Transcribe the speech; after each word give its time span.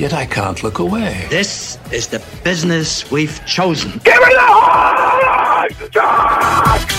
Yet 0.00 0.14
I 0.14 0.24
can't 0.24 0.62
look 0.62 0.78
away. 0.78 1.26
This 1.28 1.76
is 1.92 2.06
the 2.06 2.24
business 2.42 3.10
we've 3.10 3.38
chosen. 3.44 3.90
Give 4.02 4.14
me 4.14 4.32
the 4.32 4.40
Hogs! 4.40 5.90
Chuck! 5.90 6.90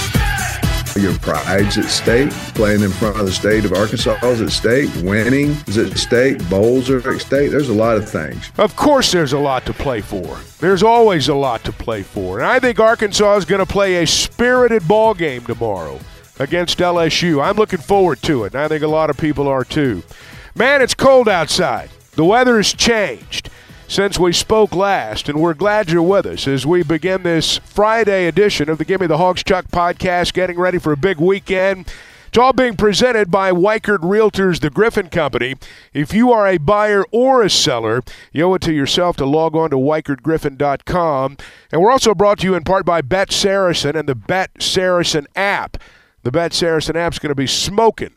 Your 1.02 1.17
pride's 1.17 1.79
at 1.79 1.85
stake. 1.85 2.29
Playing 2.53 2.81
in 2.83 2.91
front 2.91 3.19
of 3.19 3.25
the 3.25 3.31
state 3.31 3.66
of 3.66 3.73
Arkansas 3.73 4.19
is 4.22 4.41
at 4.41 4.52
stake. 4.52 4.91
Winning 4.97 5.57
is 5.66 5.79
at 5.79 5.97
stake. 5.97 6.47
Bowls 6.47 6.91
are 6.91 6.99
at 6.99 7.22
stake. 7.22 7.49
There's 7.49 7.69
a 7.69 7.73
lot 7.73 7.97
of 7.97 8.07
things. 8.07 8.52
Of 8.59 8.75
course, 8.75 9.11
there's 9.11 9.33
a 9.33 9.39
lot 9.39 9.66
to 9.66 9.73
play 9.73 10.02
for. 10.02 10.38
There's 10.59 10.83
always 10.83 11.28
a 11.28 11.33
lot 11.33 11.63
to 11.63 11.72
play 11.72 12.03
for. 12.03 12.38
And 12.38 12.47
I 12.47 12.59
think 12.59 12.79
Arkansas 12.79 13.38
is 13.38 13.45
going 13.45 13.66
to 13.66 13.73
play 13.73 14.03
a 14.03 14.06
spirited 14.06 14.88
ball 14.88 15.16
game 15.16 15.44
tomorrow 15.45 16.00
against 16.38 16.78
LSU. 16.78 17.44
I'm 17.44 17.56
looking 17.56 17.79
forward 17.79 18.22
to 18.22 18.44
it, 18.44 18.53
and 18.53 18.62
I 18.62 18.68
think 18.68 18.83
a 18.83 18.88
lot 18.88 19.09
of 19.09 19.18
people 19.18 19.47
are 19.47 19.66
too. 19.66 20.03
Man, 20.53 20.83
it's 20.83 20.94
cold 20.94 21.28
outside. 21.28 21.89
The 22.13 22.25
weather 22.25 22.57
has 22.57 22.73
changed 22.73 23.49
since 23.88 24.19
we 24.19 24.33
spoke 24.33 24.75
last, 24.75 25.29
and 25.29 25.39
we're 25.39 25.53
glad 25.53 25.89
you're 25.89 26.01
with 26.01 26.25
us 26.25 26.45
as 26.45 26.66
we 26.66 26.83
begin 26.83 27.23
this 27.23 27.57
Friday 27.59 28.27
edition 28.27 28.69
of 28.69 28.77
the 28.77 28.85
Gimme 28.85 29.07
the 29.07 29.17
Hogs 29.17 29.44
Chuck 29.44 29.67
podcast, 29.72 30.33
getting 30.33 30.59
ready 30.59 30.77
for 30.77 30.91
a 30.91 30.97
big 30.97 31.19
weekend. 31.19 31.91
It's 32.27 32.38
all 32.38 32.51
being 32.51 32.75
presented 32.75 33.31
by 33.31 33.51
Weichert 33.51 34.00
Realtors, 34.00 34.59
the 34.59 34.69
Griffin 34.69 35.09
Company. 35.09 35.55
If 35.94 36.13
you 36.13 36.33
are 36.33 36.47
a 36.47 36.57
buyer 36.57 37.05
or 37.11 37.44
a 37.44 37.50
seller, 37.50 38.03
you 38.33 38.44
owe 38.44 38.55
it 38.55 38.61
to 38.63 38.73
yourself 38.73 39.16
to 39.17 39.25
log 39.25 39.55
on 39.55 39.69
to 39.69 39.77
weichertgriffin.com. 39.77 41.38
And 41.71 41.81
we're 41.81 41.91
also 41.91 42.13
brought 42.13 42.39
to 42.39 42.45
you 42.45 42.55
in 42.55 42.63
part 42.66 42.85
by 42.85 43.00
Bet 43.01 43.31
Saracen 43.31 43.95
and 43.95 44.07
the 44.07 44.16
Bet 44.16 44.51
Saracen 44.59 45.27
app. 45.35 45.77
The 46.23 46.31
Bet 46.31 46.53
Saracen 46.53 46.97
app's 46.97 47.19
going 47.19 47.31
to 47.31 47.35
be 47.35 47.47
smoking 47.47 48.11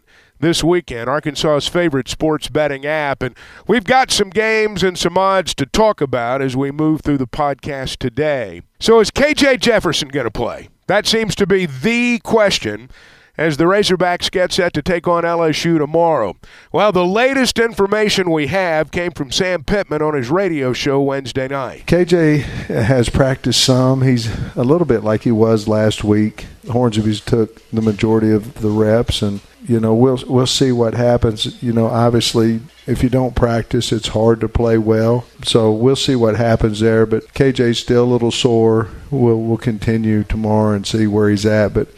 this 0.44 0.62
weekend, 0.62 1.08
Arkansas's 1.08 1.68
favorite 1.68 2.06
sports 2.06 2.48
betting 2.48 2.84
app. 2.84 3.22
And 3.22 3.34
we've 3.66 3.84
got 3.84 4.10
some 4.10 4.28
games 4.28 4.82
and 4.82 4.98
some 4.98 5.16
odds 5.16 5.54
to 5.54 5.64
talk 5.64 6.02
about 6.02 6.42
as 6.42 6.54
we 6.54 6.70
move 6.70 7.00
through 7.00 7.16
the 7.16 7.26
podcast 7.26 7.96
today. 7.96 8.60
So, 8.78 9.00
is 9.00 9.10
KJ 9.10 9.60
Jefferson 9.60 10.08
going 10.08 10.24
to 10.24 10.30
play? 10.30 10.68
That 10.86 11.06
seems 11.06 11.34
to 11.36 11.46
be 11.46 11.64
the 11.64 12.18
question 12.18 12.90
as 13.36 13.56
the 13.56 13.64
Razorbacks 13.64 14.30
get 14.30 14.52
set 14.52 14.72
to 14.74 14.82
take 14.82 15.08
on 15.08 15.24
LSU 15.24 15.78
tomorrow. 15.78 16.36
Well, 16.72 16.92
the 16.92 17.06
latest 17.06 17.58
information 17.58 18.30
we 18.30 18.46
have 18.48 18.90
came 18.90 19.12
from 19.12 19.32
Sam 19.32 19.64
Pittman 19.64 20.02
on 20.02 20.14
his 20.14 20.30
radio 20.30 20.72
show 20.72 21.00
Wednesday 21.00 21.48
night. 21.48 21.86
KJ 21.86 22.42
has 22.42 23.08
practiced 23.08 23.64
some. 23.64 24.02
He's 24.02 24.28
a 24.56 24.64
little 24.64 24.86
bit 24.86 25.02
like 25.02 25.22
he 25.22 25.32
was 25.32 25.66
last 25.66 26.04
week. 26.04 26.46
Hornsby's 26.68 27.20
took 27.20 27.68
the 27.70 27.82
majority 27.82 28.30
of 28.30 28.60
the 28.60 28.70
reps 28.70 29.20
and 29.22 29.40
you 29.66 29.80
know 29.80 29.94
we'll 29.94 30.22
we'll 30.26 30.46
see 30.46 30.72
what 30.72 30.94
happens 30.94 31.62
you 31.62 31.72
know 31.72 31.86
obviously 31.86 32.60
if 32.86 33.02
you 33.02 33.08
don't 33.08 33.34
practice 33.34 33.92
it's 33.92 34.08
hard 34.08 34.40
to 34.40 34.48
play 34.48 34.76
well 34.76 35.26
so 35.42 35.72
we'll 35.72 35.96
see 35.96 36.14
what 36.14 36.36
happens 36.36 36.80
there 36.80 37.06
but 37.06 37.26
KJ's 37.34 37.78
still 37.78 38.04
a 38.04 38.12
little 38.12 38.30
sore 38.30 38.88
we'll 39.10 39.40
we'll 39.40 39.56
continue 39.56 40.22
tomorrow 40.24 40.74
and 40.74 40.86
see 40.86 41.06
where 41.06 41.30
he's 41.30 41.46
at 41.46 41.72
but 41.72 41.88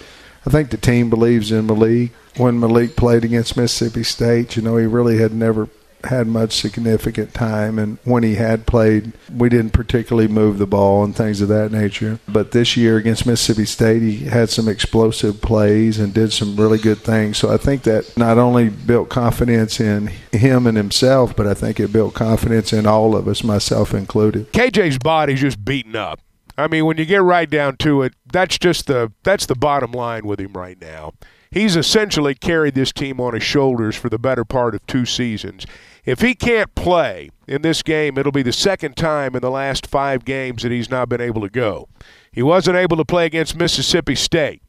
I 0.47 0.51
think 0.51 0.71
the 0.71 0.77
team 0.77 1.11
believes 1.11 1.51
in 1.51 1.67
Malik. 1.67 2.13
When 2.37 2.61
Malik 2.61 2.97
played 2.97 3.25
against 3.25 3.57
Mississippi 3.57 4.05
State 4.05 4.57
you 4.57 4.63
know 4.63 4.77
he 4.77 4.87
really 4.87 5.19
had 5.19 5.33
never 5.33 5.69
had 6.05 6.27
much 6.27 6.53
significant 6.53 7.35
time. 7.35 7.79
And 7.79 7.99
when 8.05 8.23
he 8.23 8.37
had 8.37 8.67
played 8.67 9.13
we 9.33 9.49
didn't 9.49 9.71
particularly 9.71 10.29
move 10.29 10.59
the 10.59 10.67
ball 10.67 11.05
and 11.05 11.15
things 11.15 11.41
of 11.41 11.49
that 11.49 11.73
nature. 11.73 12.21
But 12.29 12.53
this 12.53 12.77
year 12.77 12.97
against 12.97 13.27
Mississippi 13.27 13.65
State 13.65 14.03
he 14.03 14.27
had 14.27 14.51
some 14.51 14.69
explosive 14.69 15.41
plays 15.41 15.99
and 15.99 16.15
did 16.15 16.33
some 16.33 16.57
really 16.57 16.79
good 16.79 16.99
things. 16.99 17.39
So 17.39 17.53
I 17.53 17.57
think 17.57 17.83
that 17.83 18.17
not 18.17 18.39
only 18.39 18.69
built 18.69 19.09
confidence 19.09 19.81
in 19.81 20.09
him 20.33 20.67
and 20.67 20.77
himself 20.77 21.35
but 21.35 21.47
I 21.47 21.55
think 21.55 21.81
it 21.81 21.93
built 21.93 22.15
confidence 22.15 22.73
in 22.73 22.87
all 22.87 23.17
of 23.17 23.27
us 23.29 23.43
myself 23.43 23.95
included. 23.95 24.53
KJ's 24.53 24.99
body's 24.99 25.41
just 25.41 25.65
beaten 25.65 25.97
up 25.97 26.21
I 26.59 26.69
mean 26.69 26.87
when 26.87 26.97
you 26.97 27.05
get 27.05 27.23
right 27.23 27.49
down 27.49 27.77
to 27.79 28.03
it 28.03 28.15
that's 28.31 28.59
just 28.59 28.87
the 28.87 29.13
that's 29.23 29.47
the 29.47 29.55
bottom 29.55 29.93
line 29.93 30.27
with 30.27 30.41
him 30.41 30.53
right 30.55 30.81
now 30.81 31.13
he's 31.51 31.77
essentially 31.77 32.35
carried 32.35 32.75
this 32.75 32.93
team 32.93 33.21
on 33.21 33.35
his 33.35 33.43
shoulders 33.43 33.97
for 33.97 34.09
the 34.09 34.19
better 34.19 34.45
part 34.45 34.75
of 34.75 34.87
two 34.87 35.05
seasons 35.05 35.67
if 36.07 36.21
he 36.21 36.37
can't 36.37 36.73
play 36.77 37.31
in 37.49 37.63
this 37.63 37.83
game, 37.83 38.17
it'll 38.17 38.31
be 38.31 38.45
the 38.45 38.53
second 38.53 38.97
time 38.97 39.35
in 39.35 39.43
the 39.43 39.51
last 39.51 39.89
five 39.89 40.25
games 40.25 40.63
that 40.63 40.71
he's 40.71 40.89
not 40.89 41.09
been 41.09 41.21
able 41.21 41.41
to 41.43 41.49
go. 41.49 41.89
He 42.31 42.45
wasn't 42.45 42.77
able 42.77 42.97
to 42.97 43.05
play 43.05 43.27
against 43.27 43.57
Mississippi 43.57 44.15
State. 44.15 44.63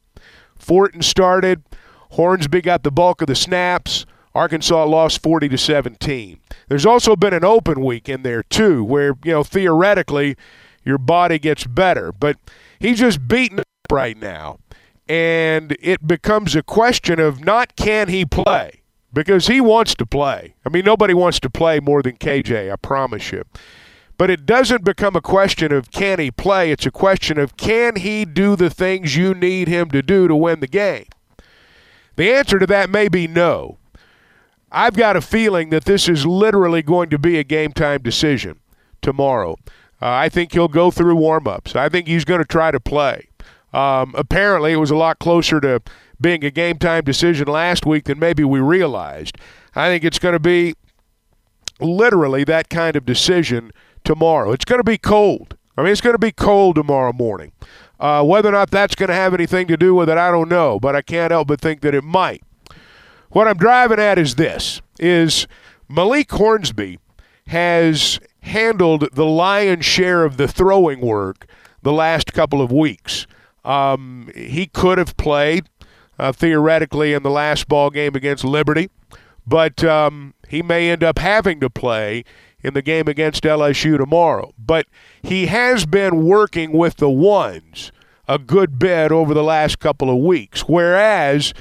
Fortin 0.56 1.00
started. 1.00 1.62
Hornsby 2.12 2.60
got 2.60 2.82
the 2.82 2.90
bulk 2.90 3.20
of 3.20 3.28
the 3.28 3.36
snaps. 3.36 4.04
Arkansas 4.34 4.84
lost 4.84 5.22
40 5.22 5.48
to 5.50 5.58
17. 5.58 6.40
There's 6.68 6.86
also 6.86 7.14
been 7.14 7.34
an 7.34 7.44
open 7.44 7.84
week 7.84 8.08
in 8.08 8.22
there 8.24 8.42
too, 8.42 8.82
where 8.82 9.14
you 9.24 9.32
know 9.32 9.44
theoretically 9.44 10.36
your 10.88 10.98
body 10.98 11.38
gets 11.38 11.66
better, 11.66 12.10
but 12.10 12.36
he's 12.80 12.98
just 12.98 13.28
beaten 13.28 13.60
up 13.60 13.66
right 13.92 14.16
now, 14.16 14.58
and 15.06 15.76
it 15.80 16.06
becomes 16.06 16.56
a 16.56 16.62
question 16.62 17.20
of 17.20 17.44
not 17.44 17.76
can 17.76 18.08
he 18.08 18.24
play 18.24 18.80
because 19.12 19.46
he 19.46 19.60
wants 19.60 19.94
to 19.96 20.06
play. 20.06 20.54
I 20.64 20.70
mean, 20.70 20.84
nobody 20.84 21.12
wants 21.12 21.40
to 21.40 21.50
play 21.50 21.78
more 21.78 22.02
than 22.02 22.16
KJ, 22.16 22.72
I 22.72 22.76
promise 22.76 23.30
you. 23.32 23.44
But 24.16 24.30
it 24.30 24.46
doesn't 24.46 24.82
become 24.82 25.14
a 25.14 25.20
question 25.20 25.72
of 25.72 25.90
can 25.90 26.18
he 26.18 26.30
play, 26.30 26.72
it's 26.72 26.86
a 26.86 26.90
question 26.90 27.38
of 27.38 27.56
can 27.56 27.96
he 27.96 28.24
do 28.24 28.56
the 28.56 28.70
things 28.70 29.14
you 29.14 29.34
need 29.34 29.68
him 29.68 29.90
to 29.90 30.02
do 30.02 30.26
to 30.26 30.34
win 30.34 30.60
the 30.60 30.66
game. 30.66 31.06
The 32.16 32.32
answer 32.32 32.58
to 32.58 32.66
that 32.66 32.90
may 32.90 33.08
be 33.08 33.28
no. 33.28 33.76
I've 34.72 34.96
got 34.96 35.16
a 35.16 35.20
feeling 35.20 35.70
that 35.70 35.84
this 35.84 36.08
is 36.08 36.26
literally 36.26 36.82
going 36.82 37.10
to 37.10 37.18
be 37.18 37.38
a 37.38 37.44
game 37.44 37.72
time 37.72 38.02
decision 38.02 38.58
tomorrow. 39.00 39.56
Uh, 40.00 40.10
I 40.10 40.28
think 40.28 40.52
he'll 40.52 40.68
go 40.68 40.90
through 40.90 41.16
warm 41.16 41.48
ups. 41.48 41.74
I 41.74 41.88
think 41.88 42.06
he's 42.06 42.24
going 42.24 42.40
to 42.40 42.46
try 42.46 42.70
to 42.70 42.80
play. 42.80 43.28
Um, 43.72 44.14
apparently, 44.16 44.72
it 44.72 44.76
was 44.76 44.90
a 44.90 44.96
lot 44.96 45.18
closer 45.18 45.60
to 45.60 45.82
being 46.20 46.44
a 46.44 46.50
game 46.50 46.78
time 46.78 47.04
decision 47.04 47.48
last 47.48 47.84
week 47.84 48.04
than 48.04 48.18
maybe 48.18 48.44
we 48.44 48.60
realized. 48.60 49.36
I 49.74 49.88
think 49.88 50.04
it's 50.04 50.18
going 50.18 50.32
to 50.32 50.40
be 50.40 50.74
literally 51.80 52.44
that 52.44 52.68
kind 52.68 52.96
of 52.96 53.04
decision 53.04 53.72
tomorrow. 54.04 54.52
It's 54.52 54.64
going 54.64 54.80
to 54.80 54.84
be 54.84 54.98
cold. 54.98 55.56
I 55.76 55.82
mean, 55.82 55.92
it's 55.92 56.00
going 56.00 56.14
to 56.14 56.18
be 56.18 56.32
cold 56.32 56.76
tomorrow 56.76 57.12
morning. 57.12 57.52
Uh, 58.00 58.24
whether 58.24 58.48
or 58.48 58.52
not 58.52 58.70
that's 58.70 58.94
going 58.94 59.08
to 59.08 59.14
have 59.14 59.34
anything 59.34 59.66
to 59.68 59.76
do 59.76 59.94
with 59.94 60.08
it, 60.08 60.18
I 60.18 60.30
don't 60.30 60.48
know, 60.48 60.78
but 60.80 60.96
I 60.96 61.02
can't 61.02 61.30
help 61.30 61.48
but 61.48 61.60
think 61.60 61.80
that 61.82 61.94
it 61.94 62.04
might. 62.04 62.42
What 63.30 63.46
I'm 63.46 63.56
driving 63.56 63.98
at 63.98 64.18
is 64.18 64.36
this: 64.36 64.80
is 64.98 65.46
Malik 65.88 66.30
Hornsby 66.30 66.98
has 67.48 68.20
handled 68.48 69.08
the 69.12 69.26
lion's 69.26 69.84
share 69.84 70.24
of 70.24 70.36
the 70.36 70.48
throwing 70.48 71.00
work 71.00 71.46
the 71.82 71.92
last 71.92 72.32
couple 72.32 72.60
of 72.60 72.72
weeks. 72.72 73.26
Um, 73.64 74.30
he 74.34 74.66
could 74.66 74.98
have 74.98 75.16
played 75.16 75.68
uh, 76.18 76.32
theoretically 76.32 77.12
in 77.12 77.22
the 77.22 77.30
last 77.30 77.68
ball 77.68 77.90
game 77.90 78.14
against 78.14 78.44
Liberty, 78.44 78.90
but 79.46 79.84
um, 79.84 80.34
he 80.48 80.62
may 80.62 80.90
end 80.90 81.04
up 81.04 81.18
having 81.18 81.60
to 81.60 81.70
play 81.70 82.24
in 82.62 82.74
the 82.74 82.82
game 82.82 83.06
against 83.08 83.44
LSU 83.44 83.96
tomorrow. 83.96 84.52
But 84.58 84.86
he 85.22 85.46
has 85.46 85.86
been 85.86 86.24
working 86.24 86.72
with 86.72 86.96
the 86.96 87.10
ones 87.10 87.92
a 88.26 88.38
good 88.38 88.78
bit 88.78 89.10
over 89.12 89.32
the 89.32 89.44
last 89.44 89.78
couple 89.78 90.10
of 90.10 90.18
weeks. 90.18 90.62
Whereas 90.62 91.54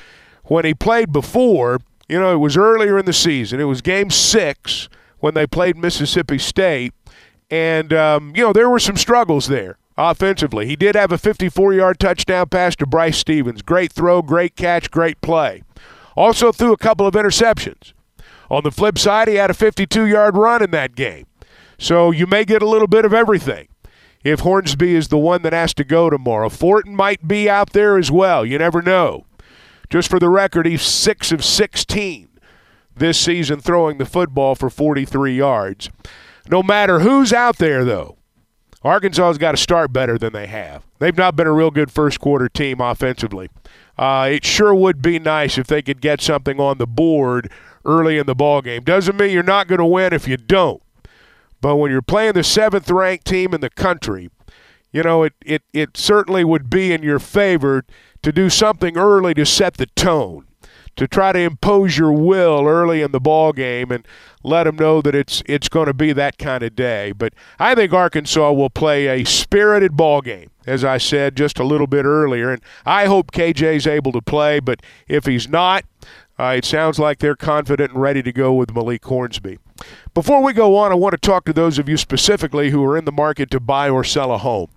when 0.45 0.65
he 0.65 0.73
played 0.73 1.11
before, 1.11 1.79
you 2.09 2.19
know, 2.19 2.33
it 2.33 2.37
was 2.37 2.57
earlier 2.57 2.97
in 2.97 3.05
the 3.05 3.13
season. 3.13 3.59
It 3.59 3.65
was 3.65 3.81
game 3.81 4.09
six 4.09 4.89
when 5.19 5.33
they 5.33 5.47
played 5.47 5.77
Mississippi 5.77 6.37
State. 6.37 6.93
And, 7.49 7.93
um, 7.93 8.33
you 8.35 8.43
know, 8.43 8.53
there 8.53 8.69
were 8.69 8.79
some 8.79 8.97
struggles 8.97 9.47
there 9.47 9.77
offensively. 9.97 10.67
He 10.67 10.75
did 10.75 10.95
have 10.95 11.11
a 11.11 11.17
54 11.17 11.73
yard 11.73 11.99
touchdown 11.99 12.49
pass 12.49 12.75
to 12.77 12.85
Bryce 12.85 13.17
Stephens. 13.17 13.61
Great 13.61 13.91
throw, 13.91 14.21
great 14.21 14.55
catch, 14.55 14.91
great 14.91 15.19
play. 15.21 15.63
Also 16.15 16.51
threw 16.51 16.73
a 16.73 16.77
couple 16.77 17.07
of 17.07 17.13
interceptions. 17.13 17.93
On 18.49 18.63
the 18.63 18.71
flip 18.71 18.97
side, 18.97 19.27
he 19.27 19.35
had 19.35 19.49
a 19.49 19.53
52 19.53 20.05
yard 20.05 20.35
run 20.37 20.63
in 20.63 20.71
that 20.71 20.95
game. 20.95 21.25
So 21.77 22.11
you 22.11 22.25
may 22.25 22.45
get 22.45 22.61
a 22.61 22.67
little 22.67 22.87
bit 22.87 23.05
of 23.05 23.13
everything 23.13 23.67
if 24.23 24.41
Hornsby 24.41 24.95
is 24.95 25.09
the 25.09 25.17
one 25.17 25.41
that 25.43 25.53
has 25.53 25.73
to 25.75 25.83
go 25.83 26.09
tomorrow. 26.09 26.49
Fortin 26.49 26.95
might 26.95 27.27
be 27.27 27.49
out 27.49 27.73
there 27.73 27.97
as 27.97 28.11
well. 28.11 28.45
You 28.45 28.57
never 28.57 28.81
know. 28.81 29.25
Just 29.89 30.09
for 30.09 30.19
the 30.19 30.29
record, 30.29 30.65
he's 30.65 30.81
6 30.81 31.31
of 31.31 31.45
16 31.45 32.26
this 32.99 33.19
season 33.19 33.59
throwing 33.59 33.97
the 33.97 34.05
football 34.05 34.55
for 34.55 34.69
43 34.69 35.35
yards. 35.35 35.89
No 36.49 36.63
matter 36.63 36.99
who's 36.99 37.33
out 37.33 37.57
there, 37.57 37.83
though, 37.83 38.17
Arkansas 38.83 39.27
has 39.27 39.37
got 39.37 39.51
to 39.51 39.57
start 39.57 39.91
better 39.91 40.17
than 40.17 40.33
they 40.33 40.47
have. 40.47 40.83
They've 40.99 41.17
not 41.17 41.35
been 41.35 41.47
a 41.47 41.51
real 41.51 41.71
good 41.71 41.91
first 41.91 42.19
quarter 42.19 42.47
team 42.47 42.79
offensively. 42.79 43.49
Uh, 43.97 44.29
it 44.31 44.45
sure 44.45 44.73
would 44.73 45.01
be 45.01 45.19
nice 45.19 45.57
if 45.57 45.67
they 45.67 45.81
could 45.81 46.01
get 46.01 46.21
something 46.21 46.59
on 46.59 46.77
the 46.77 46.87
board 46.87 47.51
early 47.83 48.17
in 48.17 48.27
the 48.27 48.35
ball 48.35 48.61
game. 48.61 48.83
Doesn't 48.83 49.17
mean 49.17 49.31
you're 49.31 49.43
not 49.43 49.67
going 49.67 49.79
to 49.79 49.85
win 49.85 50.13
if 50.13 50.27
you 50.27 50.37
don't. 50.37 50.81
But 51.59 51.77
when 51.77 51.91
you're 51.91 52.01
playing 52.01 52.33
the 52.33 52.43
seventh 52.43 52.89
ranked 52.89 53.25
team 53.25 53.53
in 53.53 53.61
the 53.61 53.69
country, 53.69 54.29
you 54.91 55.03
know, 55.03 55.23
it, 55.23 55.33
it, 55.45 55.63
it 55.73 55.97
certainly 55.97 56.43
would 56.43 56.69
be 56.69 56.91
in 56.91 57.03
your 57.03 57.19
favor 57.19 57.83
to 58.21 58.31
do 58.31 58.49
something 58.49 58.97
early 58.97 59.33
to 59.33 59.45
set 59.45 59.75
the 59.75 59.85
tone, 59.87 60.46
to 60.97 61.07
try 61.07 61.31
to 61.31 61.39
impose 61.39 61.97
your 61.97 62.11
will 62.11 62.67
early 62.67 63.01
in 63.01 63.11
the 63.11 63.19
ball 63.19 63.53
game 63.53 63.91
and 63.91 64.05
let 64.43 64.63
them 64.63 64.75
know 64.75 65.01
that 65.01 65.15
it's 65.15 65.41
it's 65.45 65.69
going 65.69 65.85
to 65.85 65.93
be 65.93 66.11
that 66.13 66.37
kind 66.37 66.63
of 66.63 66.75
day. 66.75 67.11
But 67.11 67.33
I 67.59 67.75
think 67.75 67.93
Arkansas 67.93 68.51
will 68.51 68.69
play 68.69 69.07
a 69.07 69.23
spirited 69.23 69.95
ball 69.95 70.21
game, 70.21 70.49
as 70.65 70.83
I 70.83 70.97
said 70.97 71.37
just 71.37 71.59
a 71.59 71.63
little 71.63 71.87
bit 71.87 72.05
earlier, 72.05 72.51
and 72.51 72.61
I 72.85 73.05
hope 73.05 73.31
KJ's 73.31 73.87
able 73.87 74.11
to 74.11 74.21
play. 74.21 74.59
But 74.59 74.81
if 75.07 75.25
he's 75.25 75.47
not, 75.47 75.85
uh, 76.39 76.55
it 76.57 76.65
sounds 76.65 76.99
like 76.99 77.19
they're 77.19 77.35
confident 77.35 77.93
and 77.93 78.01
ready 78.01 78.21
to 78.23 78.31
go 78.31 78.53
with 78.53 78.73
Malik 78.73 79.05
Hornsby. 79.05 79.59
Before 80.13 80.43
we 80.43 80.53
go 80.53 80.75
on, 80.75 80.91
I 80.91 80.95
want 80.95 81.13
to 81.13 81.17
talk 81.17 81.45
to 81.45 81.53
those 81.53 81.77
of 81.77 81.87
you 81.87 81.97
specifically 81.97 82.71
who 82.71 82.83
are 82.83 82.97
in 82.97 83.05
the 83.05 83.11
market 83.11 83.51
to 83.51 83.59
buy 83.59 83.89
or 83.89 84.03
sell 84.03 84.31
a 84.31 84.37
home. 84.37 84.69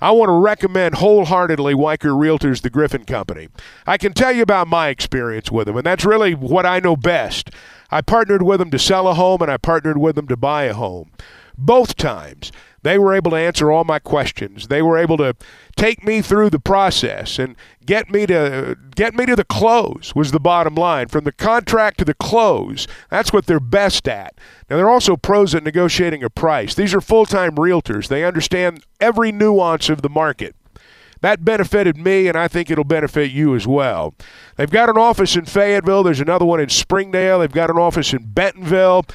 I 0.00 0.10
want 0.10 0.28
to 0.28 0.34
recommend 0.34 0.96
wholeheartedly 0.96 1.74
Weichert 1.74 2.18
Realtors, 2.18 2.60
the 2.60 2.70
Griffin 2.70 3.04
Company. 3.04 3.48
I 3.86 3.96
can 3.96 4.12
tell 4.12 4.32
you 4.32 4.42
about 4.42 4.68
my 4.68 4.88
experience 4.88 5.50
with 5.50 5.66
them, 5.66 5.76
and 5.76 5.86
that's 5.86 6.04
really 6.04 6.34
what 6.34 6.66
I 6.66 6.80
know 6.80 6.96
best. 6.96 7.50
I 7.90 8.02
partnered 8.02 8.42
with 8.42 8.58
them 8.58 8.70
to 8.72 8.78
sell 8.78 9.08
a 9.08 9.14
home, 9.14 9.40
and 9.40 9.50
I 9.50 9.56
partnered 9.56 9.98
with 9.98 10.16
them 10.16 10.28
to 10.28 10.36
buy 10.36 10.64
a 10.64 10.74
home. 10.74 11.10
Both 11.56 11.96
times, 11.96 12.52
they 12.86 12.98
were 12.98 13.12
able 13.12 13.32
to 13.32 13.36
answer 13.36 13.72
all 13.72 13.84
my 13.84 13.98
questions. 13.98 14.68
They 14.68 14.80
were 14.80 14.96
able 14.96 15.16
to 15.16 15.34
take 15.76 16.04
me 16.04 16.22
through 16.22 16.50
the 16.50 16.60
process 16.60 17.38
and 17.38 17.56
get 17.84 18.10
me 18.10 18.26
to 18.26 18.76
get 18.94 19.14
me 19.14 19.26
to 19.26 19.34
the 19.34 19.44
close 19.44 20.14
was 20.14 20.30
the 20.30 20.40
bottom 20.40 20.76
line. 20.76 21.08
From 21.08 21.24
the 21.24 21.32
contract 21.32 21.98
to 21.98 22.04
the 22.04 22.14
close, 22.14 22.86
that's 23.10 23.32
what 23.32 23.46
they're 23.46 23.58
best 23.58 24.06
at. 24.08 24.34
Now 24.70 24.76
they're 24.76 24.88
also 24.88 25.16
pros 25.16 25.54
at 25.54 25.64
negotiating 25.64 26.22
a 26.22 26.30
price. 26.30 26.74
These 26.74 26.94
are 26.94 27.00
full-time 27.00 27.56
realtors. 27.56 28.08
They 28.08 28.24
understand 28.24 28.84
every 29.00 29.32
nuance 29.32 29.88
of 29.88 30.02
the 30.02 30.08
market. 30.08 30.54
That 31.22 31.44
benefited 31.44 31.96
me, 31.96 32.28
and 32.28 32.36
I 32.36 32.46
think 32.46 32.70
it'll 32.70 32.84
benefit 32.84 33.32
you 33.32 33.56
as 33.56 33.66
well. 33.66 34.14
They've 34.56 34.70
got 34.70 34.90
an 34.90 34.98
office 34.98 35.34
in 35.34 35.46
Fayetteville. 35.46 36.02
There's 36.02 36.20
another 36.20 36.44
one 36.44 36.60
in 36.60 36.68
Springdale. 36.68 37.40
They've 37.40 37.50
got 37.50 37.70
an 37.70 37.78
office 37.78 38.12
in 38.12 38.22
Bentonville. 38.26 39.06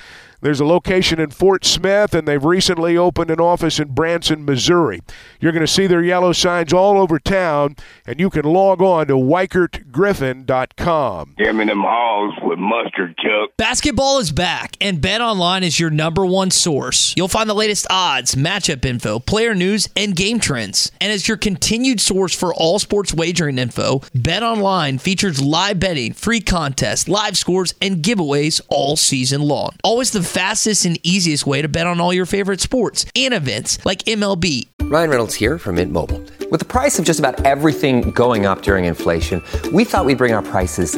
There's 0.41 0.59
a 0.59 0.65
location 0.65 1.19
in 1.19 1.29
Fort 1.29 1.63
Smith, 1.63 2.15
and 2.15 2.27
they've 2.27 2.43
recently 2.43 2.97
opened 2.97 3.29
an 3.29 3.39
office 3.39 3.79
in 3.79 3.89
Branson, 3.89 4.43
Missouri. 4.43 5.01
You're 5.39 5.51
going 5.51 5.65
to 5.65 5.67
see 5.67 5.85
their 5.85 6.03
yellow 6.03 6.33
signs 6.33 6.73
all 6.73 6.99
over 6.99 7.19
town, 7.19 7.75
and 8.07 8.19
you 8.19 8.31
can 8.31 8.45
log 8.45 8.81
on 8.81 9.05
to 9.07 9.13
WeichertGriffin.com. 9.13 11.35
Give 11.37 11.55
me 11.55 11.65
them 11.65 11.83
hogs 11.85 12.35
with 12.41 12.57
mustard, 12.57 13.15
Chuck. 13.17 13.51
Basketball 13.57 14.17
is 14.17 14.31
back, 14.31 14.75
and 14.81 14.99
BetOnline 14.99 15.61
is 15.61 15.79
your 15.79 15.91
number 15.91 16.25
one 16.25 16.49
source. 16.49 17.13
You'll 17.15 17.27
find 17.27 17.47
the 17.47 17.53
latest 17.53 17.85
odds, 17.91 18.33
matchup 18.33 18.83
info, 18.83 19.19
player 19.19 19.53
news, 19.53 19.87
and 19.95 20.15
game 20.15 20.39
trends. 20.39 20.91
And 20.99 21.11
as 21.11 21.27
your 21.27 21.37
continued 21.37 22.01
source 22.01 22.35
for 22.35 22.51
all 22.53 22.79
sports 22.79 23.13
wagering 23.13 23.59
info, 23.59 23.99
BetOnline 24.15 24.99
features 24.99 25.39
live 25.39 25.79
betting, 25.79 26.13
free 26.13 26.41
contests, 26.41 27.07
live 27.07 27.37
scores, 27.37 27.75
and 27.79 28.03
giveaways 28.03 28.59
all 28.69 28.95
season 28.95 29.41
long. 29.41 29.75
Always 29.83 30.11
the 30.11 30.30
fastest 30.31 30.85
and 30.85 30.97
easiest 31.05 31.45
way 31.45 31.61
to 31.61 31.67
bet 31.67 31.87
on 31.87 31.99
all 31.99 32.13
your 32.13 32.25
favorite 32.25 32.61
sports 32.61 33.05
and 33.15 33.33
events 33.33 33.83
like 33.85 34.03
MLB. 34.03 34.67
Ryan 34.83 35.09
Reynolds 35.09 35.35
here 35.35 35.57
from 35.57 35.75
Mint 35.75 35.91
Mobile. 35.91 36.21
With 36.49 36.59
the 36.59 36.65
price 36.65 36.99
of 36.99 37.05
just 37.05 37.19
about 37.19 37.45
everything 37.45 38.11
going 38.11 38.45
up 38.45 38.61
during 38.61 38.85
inflation, 38.85 39.41
we 39.71 39.83
thought 39.85 40.05
we'd 40.05 40.17
bring 40.17 40.33
our 40.33 40.41
prices 40.41 40.97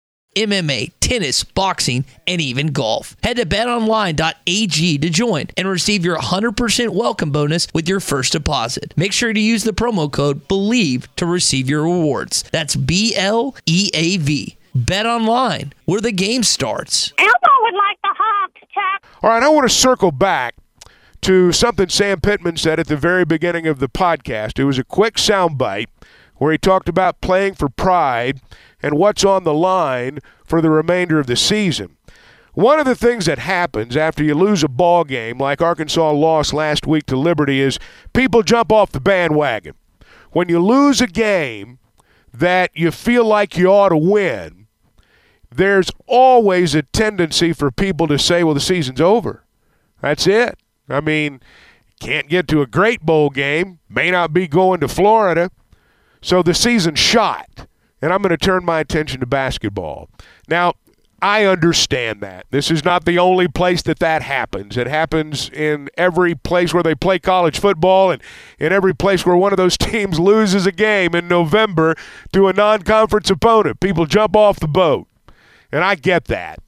MMA, 0.35 0.91
tennis, 0.99 1.43
boxing, 1.43 2.05
and 2.25 2.39
even 2.39 2.67
golf. 2.67 3.15
Head 3.23 3.37
to 3.37 3.45
betonline.ag 3.45 4.97
to 4.97 5.09
join 5.09 5.45
and 5.57 5.67
receive 5.67 6.05
your 6.05 6.17
100% 6.17 6.89
welcome 6.89 7.31
bonus 7.31 7.67
with 7.73 7.87
your 7.87 7.99
first 7.99 8.31
deposit. 8.31 8.93
Make 8.95 9.13
sure 9.13 9.33
to 9.33 9.39
use 9.39 9.63
the 9.63 9.73
promo 9.73 10.11
code 10.11 10.47
BELIEVE 10.47 11.13
to 11.17 11.25
receive 11.25 11.69
your 11.69 11.83
rewards. 11.83 12.43
That's 12.51 12.75
B 12.75 13.15
L 13.15 13.55
E 13.65 13.89
A 13.93 14.17
V. 14.17 14.57
Bet 14.73 15.05
online, 15.05 15.73
where 15.83 15.99
the 15.99 16.13
game 16.13 16.43
starts. 16.43 17.11
Elmo 17.17 17.31
would 17.33 17.73
like 17.73 17.97
the 18.03 18.15
hog 18.17 18.51
attack. 18.55 19.05
All 19.21 19.29
right, 19.29 19.43
I 19.43 19.49
want 19.49 19.69
to 19.69 19.75
circle 19.75 20.13
back 20.13 20.55
to 21.21 21.51
something 21.51 21.89
Sam 21.89 22.21
Pittman 22.21 22.57
said 22.57 22.79
at 22.79 22.87
the 22.87 22.95
very 22.95 23.25
beginning 23.25 23.67
of 23.67 23.79
the 23.79 23.89
podcast. 23.89 24.59
It 24.59 24.63
was 24.63 24.79
a 24.79 24.83
quick 24.83 25.15
soundbite 25.15 25.87
where 26.41 26.51
he 26.51 26.57
talked 26.57 26.89
about 26.89 27.21
playing 27.21 27.53
for 27.53 27.69
pride 27.69 28.41
and 28.81 28.97
what's 28.97 29.23
on 29.23 29.43
the 29.43 29.53
line 29.53 30.17
for 30.43 30.59
the 30.59 30.71
remainder 30.71 31.19
of 31.19 31.27
the 31.27 31.35
season. 31.35 31.97
One 32.55 32.79
of 32.79 32.87
the 32.87 32.95
things 32.95 33.27
that 33.27 33.37
happens 33.37 33.95
after 33.95 34.23
you 34.23 34.33
lose 34.33 34.63
a 34.63 34.67
ball 34.67 35.03
game 35.03 35.37
like 35.37 35.61
Arkansas 35.61 36.09
lost 36.09 36.51
last 36.51 36.87
week 36.87 37.05
to 37.05 37.15
Liberty 37.15 37.61
is 37.61 37.77
people 38.11 38.41
jump 38.41 38.71
off 38.71 38.91
the 38.91 38.99
bandwagon. 38.99 39.75
When 40.31 40.49
you 40.49 40.59
lose 40.59 40.99
a 40.99 41.05
game 41.05 41.77
that 42.33 42.71
you 42.73 42.89
feel 42.89 43.23
like 43.23 43.55
you 43.55 43.67
ought 43.67 43.89
to 43.89 43.97
win, 43.97 44.65
there's 45.51 45.91
always 46.07 46.73
a 46.73 46.81
tendency 46.81 47.53
for 47.53 47.69
people 47.69 48.07
to 48.07 48.17
say, 48.17 48.43
well, 48.43 48.55
the 48.55 48.59
season's 48.59 48.99
over. 48.99 49.43
That's 50.01 50.25
it. 50.25 50.57
I 50.89 51.01
mean, 51.01 51.39
can't 51.99 52.27
get 52.27 52.47
to 52.47 52.63
a 52.63 52.65
great 52.65 53.01
bowl 53.03 53.29
game, 53.29 53.77
may 53.87 54.09
not 54.09 54.33
be 54.33 54.47
going 54.47 54.79
to 54.79 54.87
Florida, 54.87 55.51
so 56.21 56.41
the 56.43 56.53
season's 56.53 56.99
shot 56.99 57.67
and 58.01 58.11
I'm 58.11 58.21
going 58.21 58.31
to 58.31 58.37
turn 58.37 58.65
my 58.65 58.79
attention 58.79 59.19
to 59.19 59.25
basketball. 59.25 60.09
Now, 60.49 60.73
I 61.21 61.45
understand 61.45 62.21
that. 62.21 62.47
This 62.49 62.71
is 62.71 62.83
not 62.83 63.05
the 63.05 63.19
only 63.19 63.47
place 63.47 63.83
that 63.83 63.99
that 63.99 64.23
happens. 64.23 64.75
It 64.75 64.87
happens 64.87 65.51
in 65.51 65.87
every 65.95 66.33
place 66.33 66.73
where 66.73 66.81
they 66.81 66.95
play 66.95 67.19
college 67.19 67.59
football 67.59 68.09
and 68.09 68.23
in 68.57 68.73
every 68.73 68.95
place 68.95 69.23
where 69.23 69.35
one 69.35 69.53
of 69.53 69.57
those 69.57 69.77
teams 69.77 70.19
loses 70.19 70.65
a 70.65 70.71
game 70.71 71.13
in 71.13 71.27
November 71.27 71.95
to 72.33 72.47
a 72.47 72.53
non 72.53 72.81
conference 72.81 73.29
opponent. 73.29 73.79
People 73.79 74.07
jump 74.07 74.35
off 74.35 74.59
the 74.59 74.67
boat. 74.67 75.07
And 75.71 75.83
I 75.83 75.95
get 75.95 76.25
that. 76.25 76.59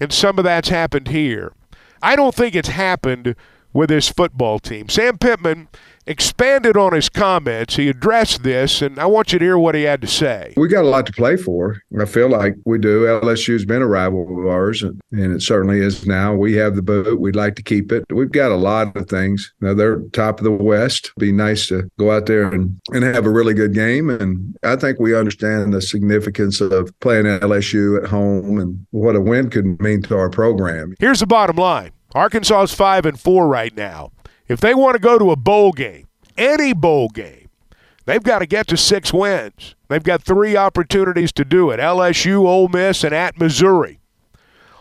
And 0.00 0.12
some 0.12 0.38
of 0.38 0.44
that's 0.44 0.70
happened 0.70 1.08
here. 1.08 1.52
I 2.00 2.16
don't 2.16 2.34
think 2.34 2.54
it's 2.54 2.68
happened 2.68 3.36
with 3.72 3.90
his 3.90 4.08
football 4.08 4.58
team. 4.58 4.88
Sam 4.88 5.18
Pittman 5.18 5.68
expanded 6.08 6.76
on 6.76 6.94
his 6.94 7.08
comments. 7.08 7.76
He 7.76 7.88
addressed 7.88 8.42
this, 8.42 8.80
and 8.82 8.98
I 8.98 9.06
want 9.06 9.32
you 9.32 9.38
to 9.38 9.44
hear 9.44 9.58
what 9.58 9.74
he 9.74 9.82
had 9.82 10.00
to 10.00 10.06
say. 10.06 10.54
We 10.56 10.66
got 10.68 10.84
a 10.84 10.88
lot 10.88 11.06
to 11.06 11.12
play 11.12 11.36
for. 11.36 11.82
I 12.00 12.06
feel 12.06 12.30
like 12.30 12.54
we 12.64 12.78
do. 12.78 13.04
LSU's 13.04 13.66
been 13.66 13.82
a 13.82 13.86
rival 13.86 14.22
of 14.22 14.46
ours, 14.46 14.82
and, 14.82 15.00
and 15.12 15.36
it 15.36 15.42
certainly 15.42 15.80
is 15.80 16.06
now. 16.06 16.34
We 16.34 16.54
have 16.54 16.74
the 16.74 16.82
boot. 16.82 17.20
We'd 17.20 17.36
like 17.36 17.54
to 17.56 17.62
keep 17.62 17.92
it. 17.92 18.04
We've 18.10 18.32
got 18.32 18.50
a 18.50 18.56
lot 18.56 18.96
of 18.96 19.08
things. 19.08 19.52
Now 19.60 19.74
they're 19.74 20.00
top 20.12 20.40
of 20.40 20.44
the 20.44 20.50
West. 20.50 21.12
It'd 21.16 21.28
be 21.28 21.32
nice 21.32 21.68
to 21.68 21.88
go 21.98 22.10
out 22.10 22.26
there 22.26 22.48
and, 22.48 22.80
and 22.88 23.04
have 23.04 23.26
a 23.26 23.30
really 23.30 23.54
good 23.54 23.74
game. 23.74 24.08
And 24.08 24.56
I 24.62 24.76
think 24.76 24.98
we 24.98 25.14
understand 25.14 25.74
the 25.74 25.82
significance 25.82 26.60
of 26.60 26.90
playing 27.00 27.26
at 27.26 27.42
LSU 27.42 28.02
at 28.02 28.08
home 28.08 28.58
and 28.58 28.86
what 28.90 29.14
a 29.14 29.20
win 29.20 29.50
could 29.50 29.80
mean 29.80 30.02
to 30.02 30.16
our 30.16 30.30
program. 30.30 30.94
Here's 30.98 31.20
the 31.20 31.26
bottom 31.26 31.56
line. 31.56 31.90
Arkansas 32.14 32.62
is 32.62 32.74
five 32.74 33.04
and 33.04 33.18
four 33.18 33.48
right 33.48 33.76
now. 33.76 34.12
If 34.46 34.60
they 34.60 34.74
want 34.74 34.94
to 34.94 35.00
go 35.00 35.18
to 35.18 35.30
a 35.30 35.36
bowl 35.36 35.72
game, 35.72 36.08
any 36.36 36.72
bowl 36.72 37.08
game, 37.08 37.50
they've 38.06 38.22
got 38.22 38.38
to 38.38 38.46
get 38.46 38.66
to 38.68 38.76
six 38.76 39.12
wins. 39.12 39.74
They've 39.88 40.02
got 40.02 40.22
three 40.22 40.56
opportunities 40.56 41.32
to 41.32 41.44
do 41.44 41.70
it 41.70 41.80
LSU, 41.80 42.46
Ole 42.46 42.68
Miss, 42.68 43.04
and 43.04 43.14
at 43.14 43.38
Missouri. 43.38 44.00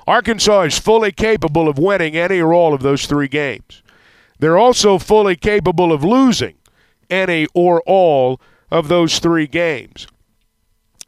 Arkansas 0.05 0.61
is 0.61 0.79
fully 0.79 1.11
capable 1.11 1.67
of 1.67 1.77
winning 1.77 2.15
any 2.15 2.39
or 2.39 2.53
all 2.53 2.73
of 2.73 2.81
those 2.81 3.05
three 3.05 3.27
games. 3.27 3.83
They're 4.39 4.57
also 4.57 4.97
fully 4.97 5.35
capable 5.35 5.91
of 5.91 6.03
losing 6.03 6.55
any 7.09 7.47
or 7.53 7.81
all 7.85 8.39
of 8.71 8.87
those 8.87 9.19
three 9.19 9.47
games. 9.47 10.07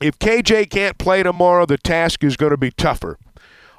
If 0.02 0.18
KJ 0.20 0.70
can't 0.70 0.98
play 0.98 1.24
tomorrow, 1.24 1.66
the 1.66 1.78
task 1.78 2.24
is 2.24 2.38
going 2.38 2.52
to 2.52 2.58
be 2.58 2.72
tougher. 2.72 3.18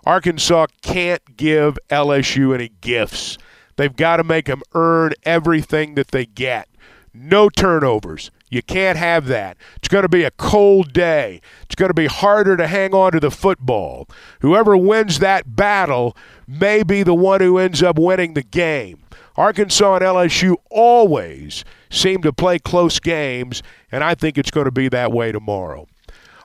Arkansas 0.04 0.66
can't 0.82 1.36
give 1.36 1.78
LSU 1.90 2.54
any 2.54 2.70
gifts. 2.80 3.38
They've 3.76 3.94
got 3.94 4.16
to 4.16 4.24
make 4.24 4.46
them 4.46 4.62
earn 4.74 5.12
everything 5.24 5.94
that 5.94 6.08
they 6.08 6.26
get. 6.26 6.68
No 7.12 7.48
turnovers. 7.48 8.30
You 8.50 8.62
can't 8.62 8.98
have 8.98 9.26
that. 9.26 9.56
It's 9.76 9.88
going 9.88 10.02
to 10.02 10.08
be 10.08 10.24
a 10.24 10.30
cold 10.32 10.92
day. 10.92 11.40
It's 11.62 11.74
going 11.74 11.90
to 11.90 11.94
be 11.94 12.06
harder 12.06 12.56
to 12.56 12.66
hang 12.66 12.94
on 12.94 13.12
to 13.12 13.20
the 13.20 13.30
football. 13.30 14.08
Whoever 14.40 14.76
wins 14.76 15.20
that 15.20 15.54
battle 15.56 16.16
may 16.46 16.82
be 16.82 17.02
the 17.02 17.14
one 17.14 17.40
who 17.40 17.58
ends 17.58 17.82
up 17.82 17.98
winning 17.98 18.34
the 18.34 18.42
game. 18.42 19.04
Arkansas 19.36 19.96
and 19.96 20.04
LSU 20.04 20.56
always 20.70 21.64
seem 21.90 22.22
to 22.22 22.32
play 22.32 22.58
close 22.58 22.98
games, 22.98 23.62
and 23.90 24.02
I 24.02 24.14
think 24.14 24.36
it's 24.36 24.50
going 24.50 24.66
to 24.66 24.72
be 24.72 24.88
that 24.88 25.12
way 25.12 25.32
tomorrow. 25.32 25.86